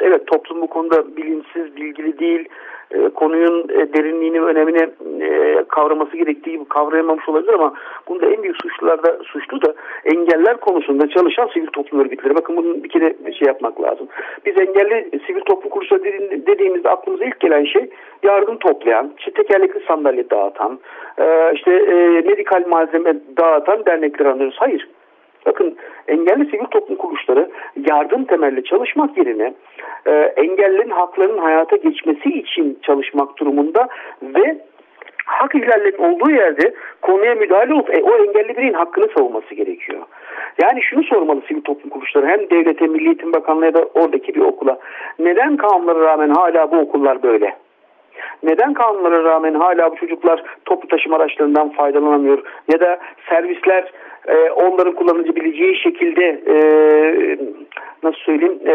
evet 0.00 0.26
toplum 0.26 0.62
bu 0.62 0.66
konuda 0.66 1.16
bilinçsiz, 1.16 1.76
bilgili 1.76 2.18
değil. 2.18 2.48
E, 2.90 3.08
konunun 3.08 3.68
e, 3.68 3.92
derinliğini, 3.92 4.40
önemini 4.40 4.90
e, 5.24 5.64
kavraması 5.68 6.16
gerektiği 6.16 6.50
gibi 6.50 6.64
kavrayamamış 6.64 7.28
olabilir 7.28 7.52
ama 7.52 7.74
bunda 8.08 8.26
en 8.26 8.42
büyük 8.42 8.56
suçlular 8.62 9.02
da 9.02 9.18
suçlu 9.24 9.62
da 9.62 9.74
engeller 10.04 10.56
konusunda 10.56 11.08
çalışan 11.08 11.46
sivil 11.46 11.66
toplum 11.66 12.00
örgütleri. 12.00 12.34
Bakın 12.34 12.56
bunun 12.56 12.84
bir 12.84 12.88
kere 12.88 13.14
şey 13.38 13.46
yapmak 13.46 13.82
lazım. 13.82 14.08
Biz 14.46 14.60
engelli 14.60 15.10
sivil 15.26 15.40
toplum 15.40 15.70
kuruluşları 15.70 16.02
dediğimizde 16.46 16.88
aklımıza 16.88 17.24
ilk 17.24 17.40
gelen 17.40 17.64
şey 17.64 17.90
yardım 18.22 18.56
toplayan, 18.56 19.12
işte 19.18 19.30
tekerlekli 19.32 19.80
sandalye 19.86 20.30
dağıtan, 20.30 20.78
e, 21.18 21.52
işte 21.54 21.70
e, 21.72 21.94
medikal 22.20 22.66
malzeme 22.68 23.14
dağıtan 23.36 23.86
dernekler 23.86 24.26
anlıyoruz. 24.26 24.56
Hayır. 24.58 24.88
Bakın 25.46 25.76
engelli 26.08 26.50
sivil 26.50 26.64
toplum 26.64 26.96
kuruluşları 26.96 27.50
yardım 27.90 28.24
temelli 28.24 28.64
çalışmak 28.64 29.18
yerine 29.18 29.54
e, 30.06 30.10
engellerin 30.36 30.90
haklarının 30.90 31.38
hayata 31.38 31.76
geçmesi 31.76 32.28
için 32.28 32.78
çalışmak 32.82 33.36
durumunda 33.36 33.88
ve 34.22 34.58
hak 35.24 35.54
ihlallerinin 35.54 36.14
olduğu 36.14 36.30
yerde 36.30 36.74
konuya 37.02 37.34
müdahale 37.34 37.74
olup 37.74 37.94
e, 37.94 38.02
o 38.02 38.16
engelli 38.16 38.56
bireyin 38.56 38.74
hakkını 38.74 39.08
savunması 39.16 39.54
gerekiyor. 39.54 40.00
Yani 40.62 40.82
şunu 40.82 41.02
sormalı 41.02 41.42
sivil 41.48 41.62
toplum 41.62 41.90
kuruluşları 41.90 42.26
hem 42.26 42.50
devlete, 42.50 42.86
Milli 42.86 43.06
Eğitim 43.06 43.32
Bakanlığı 43.32 43.64
ya 43.64 43.74
da 43.74 43.84
oradaki 43.94 44.34
bir 44.34 44.40
okula 44.40 44.78
neden 45.18 45.56
kanunlara 45.56 46.00
rağmen 46.00 46.30
hala 46.30 46.72
bu 46.72 46.76
okullar 46.76 47.22
böyle? 47.22 47.56
Neden 48.42 48.72
kanunlara 48.72 49.24
rağmen 49.24 49.54
hala 49.54 49.92
bu 49.92 49.96
çocuklar 49.96 50.44
toplu 50.64 50.88
taşıma 50.88 51.16
araçlarından 51.16 51.68
faydalanamıyor 51.68 52.42
ya 52.72 52.80
da 52.80 52.98
servisler 53.28 53.92
e, 54.28 54.50
onların 54.50 54.94
kullanabileceği 54.94 55.76
şekilde 55.76 56.24
e, 56.46 56.56
nasıl 58.02 58.18
söyleyeyim 58.18 58.60
e, 58.66 58.74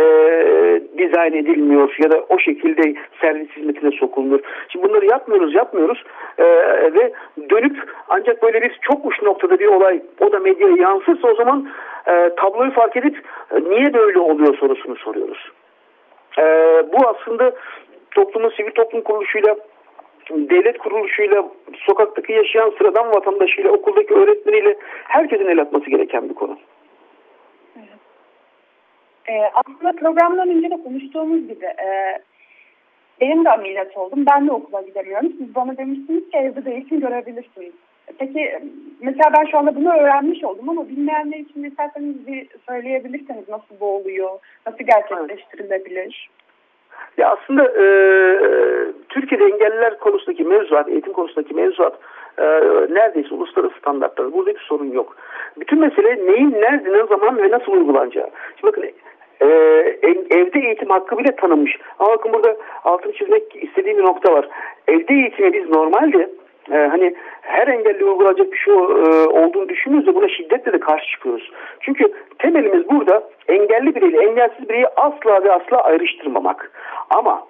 dizayn 0.97 1.33
edilmiyor 1.33 1.95
ya 2.03 2.11
da 2.11 2.25
o 2.29 2.39
şekilde 2.39 2.95
servis 3.21 3.49
hizmetine 3.49 3.91
sokulmuyor. 3.91 4.39
Şimdi 4.69 4.87
bunları 4.87 5.05
yapmıyoruz 5.05 5.55
yapmıyoruz 5.55 6.03
e, 6.37 6.43
ve 6.93 7.13
dönüp 7.49 7.77
ancak 8.09 8.43
böyle 8.43 8.61
bir 8.61 8.79
çok 8.81 9.05
uç 9.05 9.21
noktada 9.21 9.59
bir 9.59 9.67
olay 9.67 10.01
o 10.19 10.31
da 10.31 10.39
medyaya 10.39 10.75
yansırsa 10.75 11.27
o 11.27 11.35
zaman 11.35 11.69
e, 12.07 12.29
tabloyu 12.37 12.71
fark 12.71 12.97
edip 12.97 13.21
e, 13.51 13.69
niye 13.69 13.93
böyle 13.93 14.19
oluyor 14.19 14.57
sorusunu 14.57 14.95
soruyoruz. 14.95 15.51
E, 16.39 16.43
bu 16.93 17.07
aslında 17.07 17.51
toplumun 18.11 18.49
sivil 18.49 18.71
toplum 18.71 19.01
kuruluşuyla 19.01 19.55
devlet 20.29 20.77
kuruluşuyla, 20.77 21.51
sokaktaki 21.77 22.33
yaşayan 22.33 22.73
sıradan 22.77 23.07
vatandaşıyla, 23.11 23.71
okuldaki 23.71 24.13
öğretmeniyle 24.13 24.77
herkesin 25.03 25.47
el 25.47 25.61
atması 25.61 25.89
gereken 25.89 26.29
bir 26.29 26.33
konu. 26.33 26.57
Ee, 29.29 29.41
aslında 29.53 29.91
programdan 29.91 30.49
önce 30.49 30.69
de 30.69 30.83
konuştuğumuz 30.83 31.47
gibi 31.47 31.65
e, 31.65 32.19
benim 33.21 33.45
de 33.45 33.51
ameliyat 33.51 33.97
oldum. 33.97 34.25
Ben 34.31 34.47
de 34.47 34.51
okula 34.51 34.81
gidemiyorum. 34.81 35.33
Siz 35.37 35.55
bana 35.55 35.77
demiştiniz 35.77 36.29
ki 36.29 36.37
evde 36.37 36.65
de 36.65 36.71
eğitim 36.71 36.99
görebilirsiniz. 36.99 37.73
Peki 38.17 38.59
mesela 39.01 39.33
ben 39.37 39.45
şu 39.51 39.57
anda 39.57 39.75
bunu 39.75 39.93
öğrenmiş 39.93 40.43
oldum 40.43 40.69
ama 40.69 40.89
bilmeyenler 40.89 41.37
için 41.37 41.63
isterseniz 41.63 42.27
bir 42.27 42.47
söyleyebilirseniz 42.69 43.49
nasıl 43.49 43.79
bu 43.79 43.85
oluyor, 43.85 44.29
nasıl 44.67 44.83
gerçekleştirilebilir? 44.83 46.29
Ya 47.17 47.29
aslında 47.29 47.63
e, 47.63 47.85
Türkiye'de 49.09 49.45
engelliler 49.45 49.99
konusundaki 49.99 50.43
mevzuat, 50.43 50.89
eğitim 50.89 51.13
konusundaki 51.13 51.53
mevzuat 51.53 51.93
e, 52.37 52.43
neredeyse 52.89 53.35
uluslararası 53.35 53.77
standartlar. 53.77 54.33
Burada 54.33 54.53
bir 54.55 54.59
sorun 54.59 54.91
yok. 54.91 55.15
Bütün 55.59 55.79
mesele 55.79 56.25
neyin, 56.25 56.51
nerede, 56.51 56.93
ne 56.93 57.03
zaman 57.03 57.37
ve 57.37 57.51
nasıl 57.51 57.71
uygulanacağı. 57.71 58.29
Şimdi 58.59 58.71
bakın 58.71 58.83
e, 59.41 59.45
evde 60.29 60.59
eğitim 60.59 60.89
hakkı 60.89 61.17
bile 61.17 61.35
tanınmış. 61.35 61.79
Ama 61.99 62.09
bakın 62.09 62.33
burada 62.33 62.55
altını 62.83 63.13
çizmek 63.13 63.63
istediğim 63.63 63.97
bir 63.97 64.03
nokta 64.03 64.33
var. 64.33 64.49
Evde 64.87 65.13
eğitime 65.13 65.53
biz 65.53 65.69
normalde 65.69 66.29
e, 66.71 66.75
hani 66.75 67.15
her 67.41 67.67
engelli 67.67 68.05
uygulanacak 68.05 68.51
bir 68.51 68.57
şey 68.57 68.73
e, 68.73 68.77
olduğunu 69.27 69.69
düşünüyoruz 69.69 70.15
buna 70.15 70.29
şiddetle 70.29 70.73
de 70.73 70.79
karşı 70.79 71.11
çıkıyoruz. 71.11 71.51
Çünkü 71.79 72.13
temelimiz 72.39 72.89
burada 72.89 73.23
engelli 73.47 73.95
bireyle 73.95 74.23
engelsiz 74.23 74.69
bireyi 74.69 74.87
asla 74.87 75.43
ve 75.43 75.51
asla 75.51 75.83
ayrıştırmamak. 75.83 76.71
Ama 77.09 77.43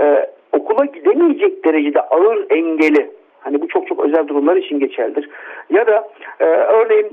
e, 0.00 0.30
okula 0.52 0.84
gidemeyecek 0.84 1.64
derecede 1.64 2.00
ağır 2.00 2.46
engeli 2.50 3.10
Hani 3.40 3.60
bu 3.60 3.68
çok 3.68 3.88
çok 3.88 4.00
özel 4.00 4.28
durumlar 4.28 4.56
için 4.56 4.80
geçerlidir. 4.80 5.30
Ya 5.70 5.86
da 5.86 6.08
e, 6.40 6.44
örneğin 6.44 7.08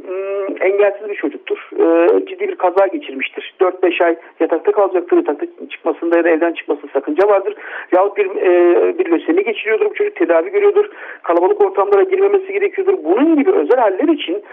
engelsiz 0.62 1.10
bir 1.10 1.16
çocuktur. 1.16 1.70
E, 1.80 2.08
ciddi 2.26 2.48
bir 2.48 2.56
kaza 2.56 2.88
geçirmiştir. 2.88 3.54
4-5 3.60 4.04
ay 4.04 4.16
yatakta 4.40 4.72
kalacaktır. 4.72 5.18
Yatakta 5.18 5.46
çıkmasında 5.70 6.18
ya 6.18 6.24
da 6.24 6.30
evden 6.30 6.54
çıkmasında 6.54 6.92
sakınca 6.94 7.28
vardır. 7.28 7.56
Yahut 7.92 8.18
bir, 8.18 8.26
e, 8.26 8.98
bir 8.98 9.12
lösemi 9.12 9.44
geçiriyordur. 9.44 9.86
Bu 9.86 9.94
çocuk 9.94 10.16
tedavi 10.16 10.50
görüyordur. 10.50 10.90
Kalabalık 11.24 11.62
ortamlara 11.62 12.04
girmemesi 12.04 12.54
gerekiyordur. 12.54 12.94
Bunun 13.04 13.36
gibi 13.36 13.52
özel 13.52 13.80
haller 13.80 14.08
için 14.08 14.44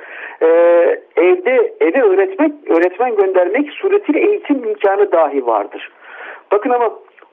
e, 0.42 0.46
evde 1.16 1.74
eve 1.80 2.02
öğretmek, 2.02 2.52
öğretmen 2.68 3.16
göndermek 3.16 3.70
suretiyle 3.70 4.20
eğitim 4.20 4.64
imkanı 4.64 5.12
dahi 5.12 5.46
vardır. 5.46 5.92
Bakın 6.52 6.70
ama 6.70 6.90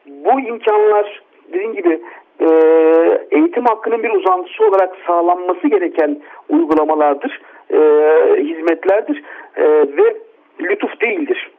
bu 0.08 0.40
imkanlar 0.40 1.22
dediğim 1.54 1.74
gibi 1.74 2.02
e, 2.40 2.48
eğitim 3.32 3.66
hakkının 3.66 4.04
bir 4.04 4.10
uzantısı 4.10 4.66
olarak 4.66 4.96
sağlanması 5.08 5.68
gereken 5.68 6.22
uygulamalardır, 6.50 7.42
e, 7.74 7.80
hizmetlerdir 8.44 9.24
e, 9.56 9.64
ve 9.98 10.16
lütuf 10.62 11.02
değildir. 11.02 11.52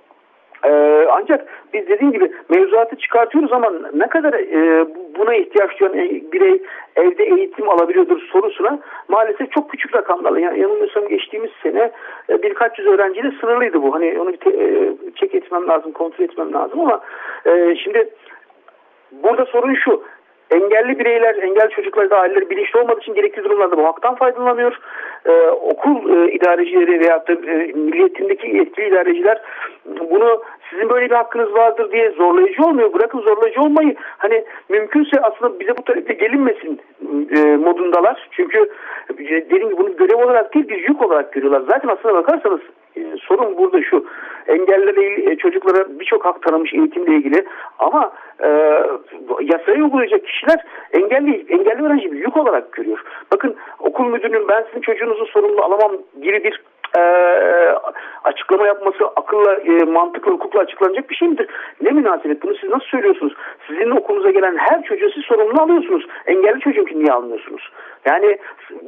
Ee, 0.65 1.07
ancak 1.11 1.47
biz 1.73 1.89
dediğim 1.89 2.13
gibi 2.13 2.33
mevzuatı 2.49 2.97
çıkartıyoruz 2.97 3.53
ama 3.53 3.73
ne 3.95 4.07
kadar 4.09 4.33
e, 4.33 4.87
buna 5.19 5.35
ihtiyaç 5.35 5.81
duyan 5.81 5.99
e, 5.99 6.33
birey 6.33 6.63
evde 6.97 7.25
eğitim 7.25 7.69
alabiliyordur 7.69 8.21
sorusuna 8.33 8.79
maalesef 9.09 9.53
çok 9.53 9.71
küçük 9.71 9.95
rakamlarla 9.95 10.41
yani 10.41 10.61
yanılmıyorsam 10.61 11.09
geçtiğimiz 11.09 11.51
sene 11.63 11.91
e, 12.31 12.43
birkaç 12.43 12.79
yüz 12.79 12.89
öğrenciyle 12.89 13.31
sınırlıydı 13.41 13.83
bu. 13.83 13.95
Hani 13.95 14.21
onu 14.21 14.37
te, 14.37 14.51
e, 14.51 14.95
çek 15.17 15.35
etmem 15.35 15.69
lazım, 15.69 15.93
kontrol 15.93 16.25
etmem 16.25 16.53
lazım 16.53 16.81
ama 16.81 17.01
e, 17.47 17.77
şimdi 17.77 18.09
burada 19.13 19.45
sorun 19.45 19.75
şu 19.75 20.03
engelli 20.51 20.99
bireyler, 20.99 21.35
engelli 21.35 21.71
çocuklar 21.71 22.11
da 22.11 22.19
aileleri 22.19 22.51
bilinçli 22.51 22.81
olmadığı 22.81 23.01
için 23.01 23.15
gerekli 23.15 23.45
durumlarda 23.45 23.77
bu 23.77 23.85
haktan 23.85 24.15
faydalanıyor. 24.15 24.79
Ee, 25.27 25.49
okul 25.49 26.11
e, 26.11 26.33
idarecileri 26.33 27.01
veya 27.01 27.27
da 27.27 27.33
e, 27.33 27.73
milliyetindeki 27.73 28.57
yetkili 28.57 28.89
idareciler 28.89 29.43
bunu 30.11 30.43
sizin 30.71 30.91
böyle 30.91 31.11
bir 31.11 31.15
hakkınız 31.15 31.55
vardır 31.55 31.93
diye 31.93 32.11
zorlayıcı 32.11 32.63
olmuyor. 32.63 32.93
Bırakın 32.93 33.21
zorlayıcı 33.21 33.61
olmayı. 33.61 33.97
Hani 34.19 34.45
mümkünse 34.69 35.21
aslında 35.23 35.61
bize 35.61 35.77
bu 35.77 35.83
taleple 35.83 36.15
gelinmesin 36.15 36.81
e, 37.37 37.57
modundalar. 37.57 38.29
Çünkü 38.31 38.59
e, 39.11 39.27
dediğim 39.27 39.69
gibi 39.69 39.79
bunu 39.79 39.97
görev 39.97 40.25
olarak 40.25 40.55
değil 40.55 40.69
bir 40.69 40.89
yük 40.89 41.03
olarak 41.03 41.33
görüyorlar. 41.33 41.63
Zaten 41.69 41.89
aslına 41.89 42.15
bakarsanız 42.15 42.61
e, 42.97 43.17
sorun 43.17 43.57
burada 43.57 43.83
şu. 43.83 44.07
Engellilere 44.47 45.33
e, 45.33 45.37
çocuklara 45.37 45.99
birçok 46.01 46.25
hak 46.25 46.43
tanımış 46.43 46.75
eğitimle 46.75 47.17
ilgili 47.17 47.45
ama 47.79 48.13
e, 48.45 48.49
yasayı 49.41 49.85
uygulayacak 49.85 50.27
kişiler 50.27 50.65
engelli 50.93 51.47
engelli 51.49 51.83
öğrenci 51.83 52.13
bir 52.13 52.19
yük 52.19 52.37
olarak 52.37 52.73
görüyor. 52.73 53.05
Bakın 53.33 53.57
okul 53.79 54.05
müdürünün 54.05 54.49
ben 54.49 54.65
sizin 54.69 54.81
çocuğunuzu 54.81 55.27
sorumlu 55.27 55.63
alamam 55.63 55.93
gibi 56.23 56.45
bir 56.45 56.61
e, 56.99 57.03
açıklama 58.25 58.67
yapması 58.67 59.07
akılla, 59.17 59.55
e, 59.55 59.85
mantıkla, 59.85 60.33
hukukla 60.33 60.61
açıklanacak 60.61 61.11
bir 61.11 61.15
şey 61.15 61.29
midir? 61.29 61.47
Ne 61.81 61.91
münasebet? 61.91 62.43
Bunu 62.43 62.55
siz 62.55 62.71
nasıl 62.71 62.87
söylüyorsunuz? 62.87 63.35
Sizin 63.67 63.91
okulunuza 63.91 64.31
gelen 64.31 64.57
her 64.57 64.83
çocuğu 64.83 65.11
siz 65.11 65.25
sorumlu 65.25 65.63
alıyorsunuz. 65.63 66.07
Engelli 66.27 66.61
çocuğun 66.61 66.87
niye 66.95 67.13
almıyorsunuz? 67.13 67.73
Yani 68.05 68.39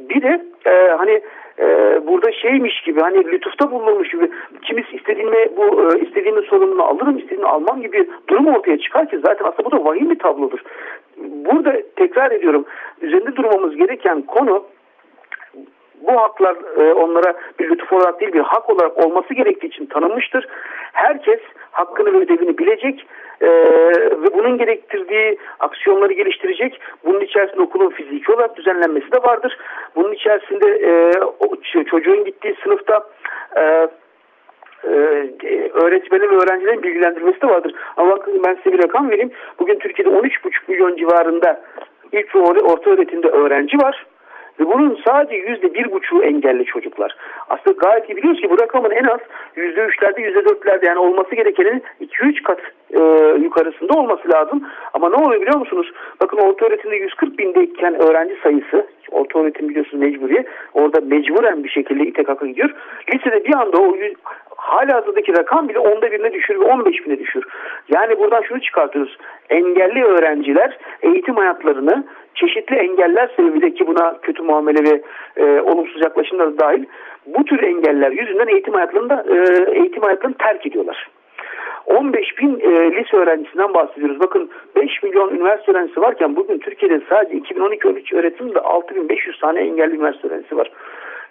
bir 0.09 0.21
de 0.21 0.45
e, 0.65 0.89
hani 0.97 1.21
e, 1.59 1.65
burada 2.07 2.31
şeymiş 2.31 2.81
gibi 2.81 2.99
hani 2.99 3.31
lütufta 3.31 3.71
bulunmuş 3.71 4.09
gibi 4.09 4.31
kimis 4.61 4.93
istediğime 4.93 5.57
bu 5.57 5.63
e, 5.63 5.99
istediğimin 5.99 6.41
sorumluluğunu 6.41 6.83
alırım 6.83 7.17
istediğimi 7.17 7.47
almam 7.47 7.81
gibi 7.81 8.09
durum 8.27 8.47
ortaya 8.47 8.77
çıkar 8.77 9.09
ki 9.09 9.19
zaten 9.25 9.45
aslında 9.45 9.65
bu 9.65 9.71
da 9.71 9.85
vahim 9.85 10.09
bir 10.09 10.19
tablodur. 10.19 10.59
Burada 11.17 11.75
tekrar 11.95 12.31
ediyorum 12.31 12.65
üzerinde 13.01 13.35
durmamız 13.35 13.75
gereken 13.75 14.21
konu 14.21 14.65
bu 16.07 16.21
haklar 16.21 16.55
e, 16.77 16.93
onlara 16.93 17.33
bir 17.59 17.69
lütuf 17.69 17.93
olarak 17.93 18.19
değil 18.19 18.33
bir 18.33 18.39
hak 18.39 18.69
olarak 18.69 19.05
olması 19.05 19.33
gerektiği 19.33 19.67
için 19.67 19.85
tanınmıştır. 19.85 20.47
Herkes 20.93 21.39
hakkını 21.71 22.13
ve 22.13 22.17
ödevini 22.17 22.57
bilecek 22.57 23.07
e, 23.41 23.47
ve 24.23 24.33
bunun 24.33 24.57
gerektirdiği 24.57 25.37
aksiyonları 25.59 26.13
geliştirecek. 26.13 26.81
Bunun 27.05 27.21
içerisinde 27.21 27.61
okulun 27.61 27.89
fiziki 27.89 28.31
olarak 28.31 28.57
düzenlenmesi 28.57 29.11
de 29.11 29.17
vardır. 29.23 29.57
Bunun 29.95 30.13
içerisinde 30.13 30.69
e, 30.69 31.11
o, 31.39 31.55
çocuğun 31.83 32.25
gittiği 32.25 32.55
sınıfta 32.63 33.03
e, 33.57 33.87
e 35.43 35.69
öğretmenin 35.73 36.29
ve 36.29 36.35
öğrencilerin 36.35 36.83
bilgilendirmesi 36.83 37.41
de 37.41 37.47
vardır. 37.47 37.73
Ama 37.97 38.11
bakın 38.11 38.41
ben 38.47 38.57
size 38.63 38.77
bir 38.77 38.83
rakam 38.83 39.09
vereyim. 39.09 39.31
Bugün 39.59 39.79
Türkiye'de 39.79 40.09
13,5 40.09 40.31
milyon 40.67 40.95
civarında 40.95 41.61
ilk 42.11 42.35
ve 42.35 42.39
orta 42.39 42.89
öğretimde 42.89 43.27
öğrenci 43.27 43.77
var. 43.77 44.05
Ve 44.59 44.65
bunun 44.65 44.99
sadece 45.07 45.35
yüzde 45.35 45.73
bir 45.73 45.91
buçuğu 45.91 46.23
engelli 46.23 46.65
çocuklar. 46.65 47.15
Aslında 47.49 47.77
gayet 47.77 48.09
iyi 48.09 48.17
biliyoruz 48.17 48.41
ki 48.41 48.49
bu 48.49 48.59
rakamın 48.59 48.91
en 48.91 49.03
az 49.03 49.19
yüzde 49.55 49.85
üçlerde 49.85 50.21
yüzde 50.21 50.45
dörtlerde 50.45 50.85
yani 50.85 50.99
olması 50.99 51.35
gerekenin 51.35 51.83
iki 51.99 52.23
üç 52.23 52.43
kat 52.43 52.59
e, 52.91 52.99
yukarısında 53.43 53.93
olması 53.93 54.31
lazım. 54.33 54.67
Ama 54.93 55.09
ne 55.09 55.15
oluyor 55.15 55.41
biliyor 55.41 55.57
musunuz? 55.57 55.91
Bakın 56.21 56.37
orta 56.37 56.65
öğretimde 56.65 56.95
140 56.95 57.39
bindeyken 57.39 58.01
öğrenci 58.01 58.35
sayısı 58.43 58.87
orta 59.11 59.39
öğretim 59.39 59.69
biliyorsunuz 59.69 60.03
mecburi. 60.03 60.45
Orada 60.73 61.01
mecburen 61.01 61.63
bir 61.63 61.69
şekilde 61.69 62.03
İTKK'a 62.03 62.45
gidiyor. 62.45 62.75
Lisede 63.13 63.45
bir 63.45 63.53
anda 63.53 63.77
o 63.77 63.97
hala 64.65 64.93
hazırdaki 64.95 65.37
rakam 65.37 65.69
bile 65.69 65.79
onda 65.79 66.11
birine 66.11 66.33
düşür 66.33 66.59
ve 66.59 66.63
15 66.63 67.05
bine 67.05 67.19
düşür. 67.19 67.43
Yani 67.89 68.19
buradan 68.19 68.41
şunu 68.41 68.61
çıkartıyoruz. 68.61 69.17
Engelli 69.49 70.03
öğrenciler 70.03 70.77
eğitim 71.01 71.35
hayatlarını 71.35 72.03
çeşitli 72.35 72.75
engeller 72.75 73.29
sebebiyle 73.35 73.73
ki 73.73 73.87
buna 73.87 74.17
kötü 74.21 74.43
muamele 74.43 74.83
ve 74.83 75.01
e, 75.37 75.61
olumsuz 75.61 76.01
yaklaşımlar 76.01 76.59
dahil 76.59 76.85
bu 77.25 77.45
tür 77.45 77.63
engeller 77.63 78.11
yüzünden 78.11 78.47
eğitim 78.47 78.73
hayatlarında 78.73 79.25
e, 79.29 79.65
eğitim 79.79 80.03
hayatlarını 80.03 80.37
terk 80.37 80.67
ediyorlar. 80.67 81.09
15 81.85 82.39
bin 82.39 82.59
e, 82.59 82.91
lise 82.91 83.17
öğrencisinden 83.17 83.73
bahsediyoruz. 83.73 84.19
Bakın 84.19 84.49
5 84.75 85.03
milyon 85.03 85.35
üniversite 85.35 85.71
öğrencisi 85.71 86.01
varken 86.01 86.35
bugün 86.35 86.59
Türkiye'de 86.59 87.01
sadece 87.09 87.37
2012-13 87.37 88.15
öğretimde 88.15 88.59
6500 88.59 89.39
tane 89.39 89.59
engelli 89.59 89.95
üniversite 89.95 90.27
öğrencisi 90.27 90.57
var. 90.57 90.71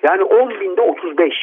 Yani 0.02 0.22
10 0.22 0.50
binde 0.60 0.80
35. 0.80 1.34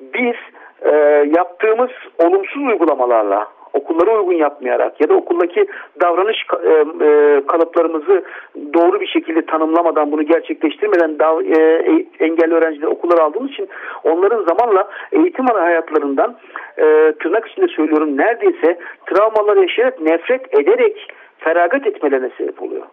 Biz 0.00 0.36
e, 0.82 0.90
yaptığımız 1.36 1.90
olumsuz 2.18 2.62
uygulamalarla 2.62 3.48
okullara 3.72 4.18
uygun 4.18 4.32
yapmayarak 4.32 5.00
ya 5.00 5.08
da 5.08 5.14
okuldaki 5.14 5.66
davranış 6.00 6.36
e, 6.64 6.70
e, 7.04 7.42
kalıplarımızı 7.46 8.24
doğru 8.74 9.00
bir 9.00 9.06
şekilde 9.06 9.46
tanımlamadan 9.46 10.12
bunu 10.12 10.22
gerçekleştirmeden 10.22 11.18
dav, 11.18 11.40
e, 11.40 11.60
e, 11.60 12.06
engelli 12.24 12.54
öğrencileri 12.54 12.88
okullara 12.88 13.22
aldığımız 13.22 13.50
için 13.50 13.68
onların 14.04 14.44
zamanla 14.44 14.88
eğitim 15.12 15.46
hayatlarından 15.46 16.36
e, 16.78 17.12
tırnak 17.20 17.48
içinde 17.48 17.68
söylüyorum 17.68 18.16
neredeyse 18.16 18.78
travmalar 19.06 19.56
yaşayarak 19.56 20.00
nefret 20.00 20.54
ederek 20.54 21.12
feragat 21.38 21.86
etmelerine 21.86 22.30
sebep 22.38 22.62
oluyor. 22.62 22.86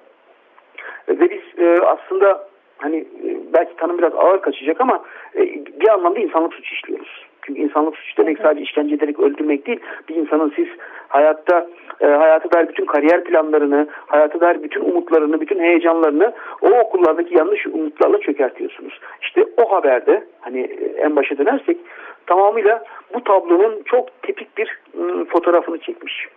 Ve 1.10 1.30
biz 1.30 1.66
e, 1.66 1.78
aslında 1.86 2.48
hani 2.78 2.98
e, 2.98 3.54
belki 3.54 3.76
tanım 3.76 3.98
biraz 3.98 4.16
ağır 4.16 4.42
kaçacak 4.42 4.82
ama 4.82 5.04
e, 5.36 5.42
bir 5.80 5.90
anlamda 5.90 6.20
insanlık 6.20 6.54
suç 6.54 6.72
işliyoruz. 6.72 7.26
Çünkü 7.42 7.62
insanlık 7.62 7.98
suç 7.98 8.18
demek 8.18 8.38
sadece 8.38 8.62
işkence 8.64 8.96
ederek 8.96 9.20
öldürmek 9.20 9.68
değil. 9.68 9.80
Bir 10.10 10.16
insanın 10.16 10.54
siz 10.56 10.68
hayatta 11.08 11.68
e, 12.02 12.06
hayata 12.06 12.52
dair 12.52 12.68
bütün 12.68 12.86
kariyer 12.86 13.24
planlarını, 13.24 13.88
hayata 14.08 14.40
dair 14.40 14.64
bütün 14.64 14.82
umutlarını, 14.82 15.42
bütün 15.42 15.60
heyecanlarını 15.60 16.34
o 16.62 16.70
okullardaki 16.70 17.38
yanlış 17.38 17.68
umutlarla 17.68 18.20
çökertiyorsunuz. 18.20 19.00
İşte 19.22 19.46
o 19.58 19.72
haberde 19.72 20.24
hani 20.40 20.60
e, 20.60 20.86
en 20.86 21.16
başa 21.16 21.38
dönersek 21.38 21.78
tamamıyla 22.28 22.84
bu 23.14 23.24
tablonun 23.24 23.84
çok 23.86 24.22
tipik 24.22 24.58
bir 24.58 24.80
ıı, 25.00 25.26
fotoğrafını 25.26 25.78
çekmiş. 25.78 26.28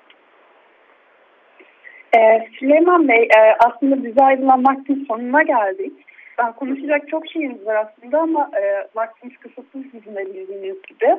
Ee, 2.16 2.46
Süleyman 2.58 3.08
Bey 3.08 3.22
e, 3.22 3.56
aslında 3.66 4.04
bize 4.04 4.24
ayrılan 4.24 4.64
vaktin 4.64 5.04
sonuna 5.08 5.42
geldik. 5.42 5.92
Ben 6.38 6.52
konuşacak 6.52 7.08
çok 7.08 7.28
şeyimiz 7.28 7.66
var 7.66 7.74
aslında 7.74 8.18
ama 8.18 8.50
e, 8.62 8.88
vaktimiz 8.94 9.36
kısıtlı 9.36 9.82
sizin 9.92 10.16
de 10.16 10.26
bildiğiniz 10.26 10.82
gibi. 10.82 11.16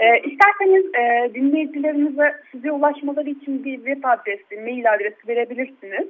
E, 0.00 0.18
isterseniz 0.18 0.84
e, 0.94 1.34
dinleyicilerimize 1.34 2.34
size 2.52 2.72
ulaşmaları 2.72 3.30
için 3.30 3.64
bir 3.64 3.76
web 3.76 4.04
adresi, 4.04 4.56
mail 4.56 4.92
adresi 4.94 5.28
verebilirsiniz. 5.28 6.08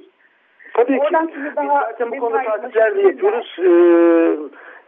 Tabii 0.75 1.01
Oradan 1.01 1.27
ki. 1.27 1.35
Size 1.35 1.57
daha 1.57 1.81
zaten 1.81 2.11
bu 2.11 2.17
konuda 2.17 2.43
takipler 2.43 2.97
yapıyoruz. 2.97 3.57
Ee, 3.59 4.37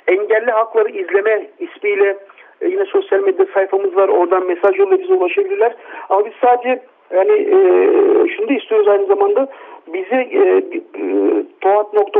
Engelli 0.07 0.51
Hakları 0.51 0.89
İzleme 0.89 1.47
ismiyle 1.59 2.17
e, 2.61 2.67
yine 2.67 2.85
sosyal 2.85 3.19
medya 3.19 3.45
sayfamız 3.53 3.95
var. 3.95 4.07
Oradan 4.07 4.47
mesaj 4.47 4.79
yoluyla 4.79 5.03
bize 5.03 5.13
ulaşabilirler. 5.13 5.75
Ama 6.09 6.25
biz 6.25 6.33
sadece 6.41 6.81
yani 7.13 7.31
e, 7.31 7.57
şunu 8.35 8.49
da 8.49 8.53
istiyoruz 8.53 8.87
aynı 8.87 9.05
zamanda 9.05 9.47
bize 9.87 10.15
e, 10.15 10.63
e, 11.01 11.27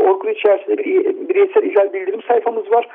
Orkun 0.08 0.30
içerisinde 0.30 0.78
bir 0.78 1.30
bireysel 1.30 1.64
ihlal 1.64 1.94
bildirim 1.94 2.22
sayfamız 2.28 2.72
var. 2.72 2.88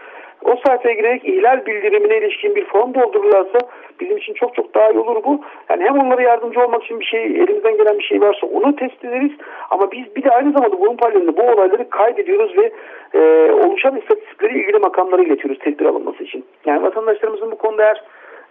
O 0.45 0.57
sayfaya 0.67 0.95
girerek 0.95 1.25
ihlal 1.25 1.67
bildirimine 1.67 2.19
ilişkin 2.19 2.55
bir 2.55 2.65
form 2.65 2.95
doldururlarsa 2.95 3.59
bizim 4.01 4.17
için 4.17 4.35
çok 4.35 4.55
çok 4.55 4.75
daha 4.75 4.91
iyi 4.91 4.99
olur 4.99 5.25
bu. 5.25 5.45
Yani 5.71 5.85
hem 5.85 5.99
onlara 5.99 6.23
yardımcı 6.23 6.61
olmak 6.61 6.85
için 6.85 7.01
bir 7.01 7.05
şey 7.05 7.25
elimizden 7.25 7.77
gelen 7.77 7.99
bir 7.99 8.05
şey 8.05 8.21
varsa 8.21 8.47
onu 8.47 8.77
test 8.77 9.05
ederiz. 9.05 9.33
Ama 9.71 9.93
biz 9.93 10.17
bir 10.17 10.23
de 10.23 10.31
aynı 10.31 10.53
zamanda 10.53 10.81
bunun 10.81 10.97
paralelinde 10.97 11.37
bu 11.37 11.43
olayları 11.43 11.91
kaydediyoruz 11.91 12.57
ve 12.59 12.73
e, 13.15 13.53
oluşan 13.53 13.97
istatistikleri 13.97 14.61
ilgili 14.61 14.79
makamlara 14.79 15.23
iletiyoruz 15.23 15.59
tedbir 15.59 15.85
alınması 15.85 16.25
için. 16.25 16.45
Yani 16.67 16.83
vatandaşlarımızın 16.83 17.51
bu 17.51 17.59
konuda 17.59 17.83
eğer 17.83 18.03